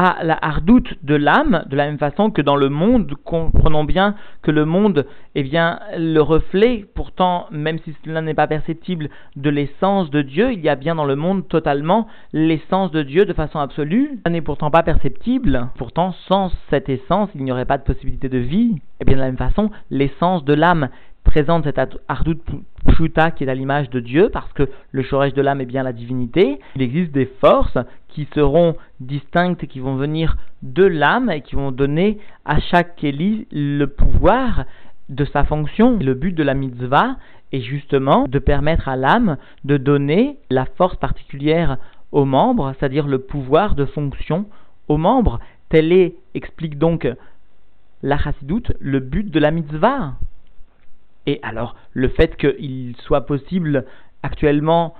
à 0.00 0.22
la 0.22 0.38
hardoute 0.40 0.94
de 1.02 1.16
l'âme, 1.16 1.64
de 1.68 1.74
la 1.74 1.86
même 1.86 1.98
façon 1.98 2.30
que 2.30 2.40
dans 2.40 2.54
le 2.54 2.68
monde, 2.68 3.14
comprenons 3.24 3.82
bien 3.82 4.14
que 4.42 4.52
le 4.52 4.64
monde 4.64 5.06
est 5.34 5.42
bien 5.42 5.80
le 5.96 6.20
reflet, 6.20 6.84
pourtant, 6.94 7.46
même 7.50 7.80
si 7.80 7.92
cela 8.04 8.20
n'est 8.20 8.32
pas 8.32 8.46
perceptible, 8.46 9.08
de 9.34 9.50
l'essence 9.50 10.08
de 10.10 10.22
Dieu, 10.22 10.52
il 10.52 10.60
y 10.60 10.68
a 10.68 10.76
bien 10.76 10.94
dans 10.94 11.04
le 11.04 11.16
monde 11.16 11.48
totalement 11.48 12.06
l'essence 12.32 12.92
de 12.92 13.02
Dieu 13.02 13.24
de 13.24 13.32
façon 13.32 13.58
absolue. 13.58 14.20
Ça 14.24 14.30
n'est 14.30 14.40
pourtant 14.40 14.70
pas 14.70 14.84
perceptible. 14.84 15.66
Pourtant, 15.76 16.12
sans 16.28 16.52
cette 16.70 16.88
essence, 16.88 17.30
il 17.34 17.42
n'y 17.42 17.50
aurait 17.50 17.64
pas 17.64 17.78
de 17.78 17.82
possibilité 17.82 18.28
de 18.28 18.38
vie. 18.38 18.76
Et 19.00 19.04
bien 19.04 19.16
de 19.16 19.20
la 19.20 19.26
même 19.26 19.36
façon, 19.36 19.72
l'essence 19.90 20.44
de 20.44 20.54
l'âme 20.54 20.90
présente 21.24 21.64
cette 21.64 21.80
Ardout 22.08 22.40
Pshuta 22.86 23.30
qui 23.30 23.44
est 23.44 23.48
à 23.48 23.54
l'image 23.54 23.90
de 23.90 24.00
Dieu, 24.00 24.30
parce 24.30 24.52
que 24.52 24.68
le 24.92 25.02
Shoresh 25.02 25.34
de 25.34 25.42
l'âme 25.42 25.60
est 25.60 25.66
bien 25.66 25.82
la 25.82 25.92
divinité. 25.92 26.58
Il 26.76 26.82
existe 26.82 27.12
des 27.12 27.26
forces 27.40 27.78
qui 28.08 28.28
seront 28.34 28.76
distinctes 29.00 29.66
qui 29.66 29.80
vont 29.80 29.96
venir 29.96 30.36
de 30.62 30.84
l'âme 30.84 31.30
et 31.30 31.42
qui 31.42 31.54
vont 31.54 31.70
donner 31.70 32.18
à 32.44 32.60
chaque 32.60 32.96
Kéli 32.96 33.46
le 33.52 33.86
pouvoir 33.86 34.64
de 35.08 35.24
sa 35.24 35.44
fonction. 35.44 35.98
Le 36.00 36.14
but 36.14 36.34
de 36.34 36.42
la 36.42 36.54
mitzvah 36.54 37.16
est 37.52 37.60
justement 37.60 38.26
de 38.26 38.38
permettre 38.38 38.88
à 38.88 38.96
l'âme 38.96 39.36
de 39.64 39.76
donner 39.76 40.38
la 40.50 40.64
force 40.64 40.96
particulière 40.96 41.78
aux 42.12 42.24
membres, 42.24 42.74
c'est-à-dire 42.78 43.06
le 43.06 43.18
pouvoir 43.18 43.74
de 43.74 43.84
fonction 43.84 44.46
aux 44.88 44.96
membres. 44.96 45.40
Tel 45.68 45.92
est, 45.92 46.14
explique 46.34 46.78
donc 46.78 47.06
la 48.02 48.18
chassidoute, 48.18 48.72
le 48.80 49.00
but 49.00 49.30
de 49.30 49.38
la 49.38 49.50
mitzvah. 49.50 50.14
Et 51.28 51.40
alors, 51.42 51.76
le 51.92 52.08
fait 52.08 52.38
qu'il 52.38 52.96
soit 53.00 53.26
possible 53.26 53.84
actuellement, 54.22 54.94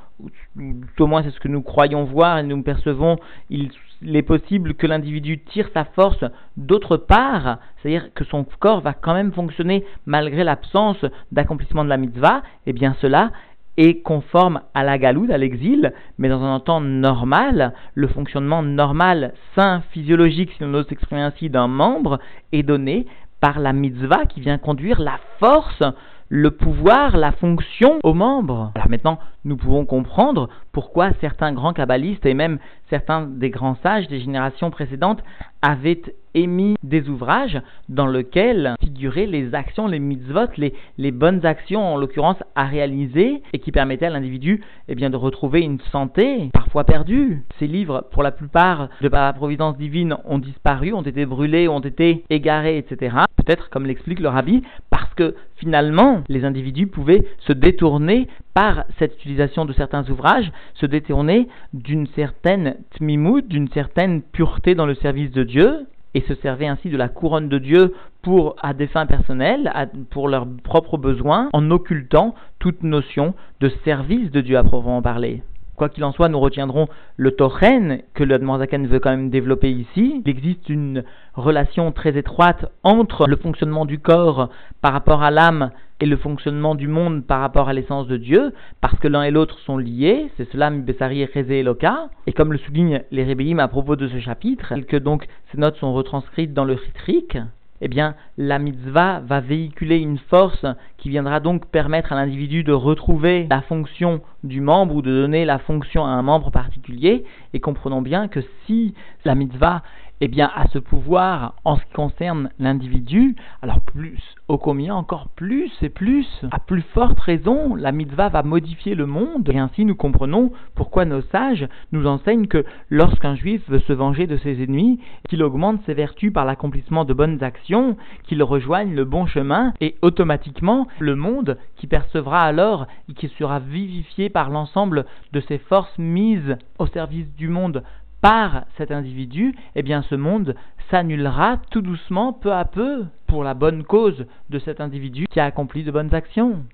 au 0.98 1.06
moins 1.06 1.22
c'est 1.22 1.30
ce 1.30 1.40
que 1.40 1.48
nous 1.48 1.62
croyons 1.62 2.04
voir 2.04 2.36
et 2.36 2.42
nous 2.42 2.62
percevons, 2.62 3.16
il, 3.48 3.70
est 4.04 4.20
possible 4.20 4.74
que 4.74 4.86
l'individu 4.86 5.38
tire 5.38 5.70
sa 5.72 5.86
force 5.86 6.22
d'autre 6.58 6.98
part, 6.98 7.60
c'est-à-dire 7.76 8.12
que 8.12 8.24
son 8.24 8.44
corps 8.44 8.82
va 8.82 8.92
quand 8.92 9.14
même 9.14 9.32
fonctionner 9.32 9.86
malgré 10.04 10.44
l'absence 10.44 11.02
d'accomplissement 11.32 11.82
de 11.82 11.88
la 11.88 11.96
mitzvah, 11.96 12.42
et 12.66 12.70
eh 12.70 12.72
bien 12.74 12.94
cela 13.00 13.32
est 13.78 14.02
conforme 14.02 14.60
à 14.74 14.84
la 14.84 14.98
galoute, 14.98 15.30
à 15.30 15.38
l'exil, 15.38 15.94
mais 16.18 16.28
dans 16.28 16.42
un 16.42 16.60
temps 16.60 16.82
normal, 16.82 17.72
le 17.94 18.08
fonctionnement 18.08 18.62
normal, 18.62 19.32
sain, 19.54 19.82
physiologique, 19.92 20.52
si 20.52 20.62
l'on 20.62 20.74
ose 20.74 20.86
s'exprimer 20.88 21.22
ainsi, 21.22 21.48
d'un 21.48 21.68
membre 21.68 22.18
est 22.52 22.64
donné 22.64 23.06
par 23.40 23.58
la 23.58 23.72
mitzvah 23.72 24.26
qui 24.26 24.40
vient 24.40 24.58
conduire 24.58 25.00
la 25.00 25.18
force 25.38 25.82
le 26.28 26.50
pouvoir, 26.50 27.16
la 27.16 27.32
fonction 27.32 27.98
aux 28.02 28.14
membres. 28.14 28.72
Alors 28.74 28.88
maintenant, 28.88 29.18
nous 29.44 29.56
pouvons 29.56 29.86
comprendre 29.86 30.48
pourquoi 30.72 31.12
certains 31.20 31.52
grands 31.52 31.72
kabbalistes 31.72 32.26
et 32.26 32.34
même 32.34 32.58
certains 32.90 33.22
des 33.22 33.50
grands 33.50 33.76
sages 33.82 34.08
des 34.08 34.20
générations 34.20 34.70
précédentes 34.70 35.22
avaient 35.62 36.02
émis 36.34 36.76
des 36.82 37.08
ouvrages 37.08 37.60
dans 37.88 38.06
lesquels 38.06 38.74
figuraient 38.80 39.26
les 39.26 39.54
actions, 39.54 39.86
les 39.86 39.98
mitzvot, 39.98 40.46
les, 40.56 40.74
les 40.98 41.10
bonnes 41.10 41.44
actions 41.44 41.94
en 41.94 41.96
l'occurrence 41.96 42.36
à 42.54 42.64
réaliser 42.64 43.42
et 43.52 43.58
qui 43.58 43.72
permettaient 43.72 44.06
à 44.06 44.10
l'individu 44.10 44.62
eh 44.88 44.94
bien, 44.94 45.10
de 45.10 45.16
retrouver 45.16 45.60
une 45.60 45.80
santé 45.92 46.50
parfois 46.52 46.84
perdue. 46.84 47.42
Ces 47.58 47.66
livres, 47.66 48.06
pour 48.12 48.22
la 48.22 48.30
plupart, 48.30 48.88
de 49.00 49.08
par 49.08 49.26
la 49.26 49.32
providence 49.32 49.76
divine, 49.76 50.16
ont 50.24 50.38
disparu, 50.38 50.92
ont 50.92 51.02
été 51.02 51.26
brûlés, 51.26 51.68
ont 51.68 51.80
été 51.80 52.24
égarés, 52.30 52.78
etc. 52.78 53.16
Peut-être, 53.36 53.70
comme 53.70 53.86
l'explique 53.86 54.20
le 54.20 54.28
rabbi, 54.28 54.62
parce 54.90 55.12
que 55.14 55.34
finalement, 55.56 56.22
les 56.28 56.44
individus 56.44 56.86
pouvaient 56.86 57.24
se 57.40 57.52
détourner 57.52 58.28
par 58.58 58.82
cette 58.98 59.14
utilisation 59.14 59.66
de 59.66 59.72
certains 59.72 60.10
ouvrages, 60.10 60.50
se 60.74 60.84
détourner 60.84 61.46
d'une 61.72 62.08
certaine 62.08 62.74
tmimout, 62.90 63.46
d'une 63.46 63.68
certaine 63.68 64.20
pureté 64.20 64.74
dans 64.74 64.84
le 64.84 64.96
service 64.96 65.30
de 65.30 65.44
Dieu, 65.44 65.86
et 66.14 66.22
se 66.22 66.34
servaient 66.34 66.66
ainsi 66.66 66.90
de 66.90 66.96
la 66.96 67.08
couronne 67.08 67.48
de 67.48 67.58
Dieu 67.58 67.94
pour 68.20 68.56
à 68.60 68.74
des 68.74 68.88
fins 68.88 69.06
personnelles, 69.06 69.72
pour 70.10 70.26
leurs 70.26 70.48
propres 70.64 70.98
besoins, 70.98 71.50
en 71.52 71.70
occultant 71.70 72.34
toute 72.58 72.82
notion 72.82 73.34
de 73.60 73.68
service 73.84 74.32
de 74.32 74.40
Dieu 74.40 74.58
à 74.58 74.64
proprement 74.64 75.02
parler. 75.02 75.44
Quoi 75.78 75.88
qu'il 75.90 76.02
en 76.02 76.10
soit, 76.10 76.28
nous 76.28 76.40
retiendrons 76.40 76.88
le 77.16 77.30
Tochen 77.30 78.00
que 78.12 78.24
le 78.24 78.36
Zaken 78.36 78.88
veut 78.88 78.98
quand 78.98 79.10
même 79.10 79.30
développer 79.30 79.70
ici. 79.70 80.20
Il 80.24 80.28
existe 80.28 80.68
une 80.68 81.04
relation 81.34 81.92
très 81.92 82.18
étroite 82.18 82.72
entre 82.82 83.28
le 83.28 83.36
fonctionnement 83.36 83.84
du 83.84 84.00
corps 84.00 84.48
par 84.82 84.92
rapport 84.92 85.22
à 85.22 85.30
l'âme 85.30 85.70
et 86.00 86.06
le 86.06 86.16
fonctionnement 86.16 86.74
du 86.74 86.88
monde 86.88 87.24
par 87.24 87.40
rapport 87.40 87.68
à 87.68 87.72
l'essence 87.72 88.08
de 88.08 88.16
Dieu, 88.16 88.52
parce 88.80 88.98
que 88.98 89.06
l'un 89.06 89.22
et 89.22 89.30
l'autre 89.30 89.60
sont 89.60 89.78
liés, 89.78 90.32
c'est 90.36 90.50
cela 90.50 90.70
Mibesari 90.70 91.22
et 91.22 91.58
Eloka, 91.60 92.08
et 92.26 92.32
comme 92.32 92.52
le 92.52 92.58
soulignent 92.58 93.02
les 93.12 93.22
Rébéim 93.22 93.60
à 93.60 93.68
propos 93.68 93.94
de 93.94 94.08
ce 94.08 94.18
chapitre, 94.18 94.74
que 94.88 94.96
donc 94.96 95.28
ces 95.52 95.58
notes 95.58 95.76
sont 95.76 95.92
retranscrites 95.92 96.54
dans 96.54 96.64
le 96.64 96.76
Chitrik, 96.76 97.38
eh 97.80 97.88
bien, 97.88 98.14
la 98.36 98.58
mitzvah 98.58 99.20
va 99.20 99.40
véhiculer 99.40 99.98
une 99.98 100.18
force 100.18 100.66
qui 100.96 101.08
viendra 101.08 101.40
donc 101.40 101.66
permettre 101.66 102.12
à 102.12 102.16
l'individu 102.16 102.64
de 102.64 102.72
retrouver 102.72 103.46
la 103.50 103.62
fonction 103.62 104.20
du 104.42 104.60
membre 104.60 104.96
ou 104.96 105.02
de 105.02 105.10
donner 105.10 105.44
la 105.44 105.58
fonction 105.58 106.04
à 106.04 106.10
un 106.10 106.22
membre 106.22 106.50
particulier. 106.50 107.24
Et 107.52 107.60
comprenons 107.60 108.02
bien 108.02 108.28
que 108.28 108.40
si 108.66 108.94
la 109.24 109.34
mitzvah 109.34 109.82
eh 110.20 110.28
bien, 110.28 110.50
à 110.54 110.66
ce 110.68 110.78
pouvoir 110.78 111.54
en 111.64 111.76
ce 111.76 111.84
qui 111.84 111.92
concerne 111.92 112.50
l'individu, 112.58 113.36
alors 113.62 113.80
plus, 113.80 114.20
au 114.48 114.58
combien 114.58 114.94
encore 114.94 115.28
plus 115.36 115.70
et 115.82 115.88
plus, 115.88 116.26
à 116.50 116.58
plus 116.58 116.82
forte 116.82 117.20
raison, 117.20 117.74
la 117.74 117.92
mitzvah 117.92 118.28
va 118.28 118.42
modifier 118.42 118.94
le 118.94 119.06
monde, 119.06 119.48
et 119.52 119.58
ainsi 119.58 119.84
nous 119.84 119.94
comprenons 119.94 120.52
pourquoi 120.74 121.04
nos 121.04 121.20
sages 121.20 121.68
nous 121.92 122.06
enseignent 122.06 122.46
que 122.46 122.64
lorsqu'un 122.90 123.34
juif 123.34 123.62
veut 123.68 123.78
se 123.80 123.92
venger 123.92 124.26
de 124.26 124.36
ses 124.38 124.62
ennemis, 124.62 125.00
qu'il 125.28 125.42
augmente 125.42 125.80
ses 125.86 125.94
vertus 125.94 126.32
par 126.32 126.44
l'accomplissement 126.44 127.04
de 127.04 127.14
bonnes 127.14 127.42
actions, 127.42 127.96
qu'il 128.24 128.42
rejoigne 128.42 128.94
le 128.94 129.04
bon 129.04 129.26
chemin, 129.26 129.72
et 129.80 129.96
automatiquement 130.02 130.88
le 130.98 131.14
monde 131.14 131.58
qui 131.76 131.86
percevra 131.86 132.42
alors 132.42 132.86
et 133.08 133.14
qui 133.14 133.28
sera 133.38 133.58
vivifié 133.60 134.30
par 134.30 134.50
l'ensemble 134.50 135.06
de 135.32 135.40
ces 135.40 135.58
forces 135.58 135.96
mises 135.98 136.56
au 136.78 136.86
service 136.86 137.32
du 137.36 137.48
monde 137.48 137.82
par 138.20 138.64
cet 138.76 138.90
individu, 138.90 139.54
eh 139.74 139.82
bien 139.82 140.02
ce 140.02 140.14
monde 140.14 140.54
s'annulera 140.90 141.58
tout 141.70 141.82
doucement, 141.82 142.32
peu 142.32 142.52
à 142.52 142.64
peu, 142.64 143.04
pour 143.26 143.44
la 143.44 143.54
bonne 143.54 143.84
cause 143.84 144.26
de 144.50 144.58
cet 144.58 144.80
individu 144.80 145.26
qui 145.30 145.40
a 145.40 145.44
accompli 145.44 145.84
de 145.84 145.90
bonnes 145.90 146.14
actions. 146.14 146.64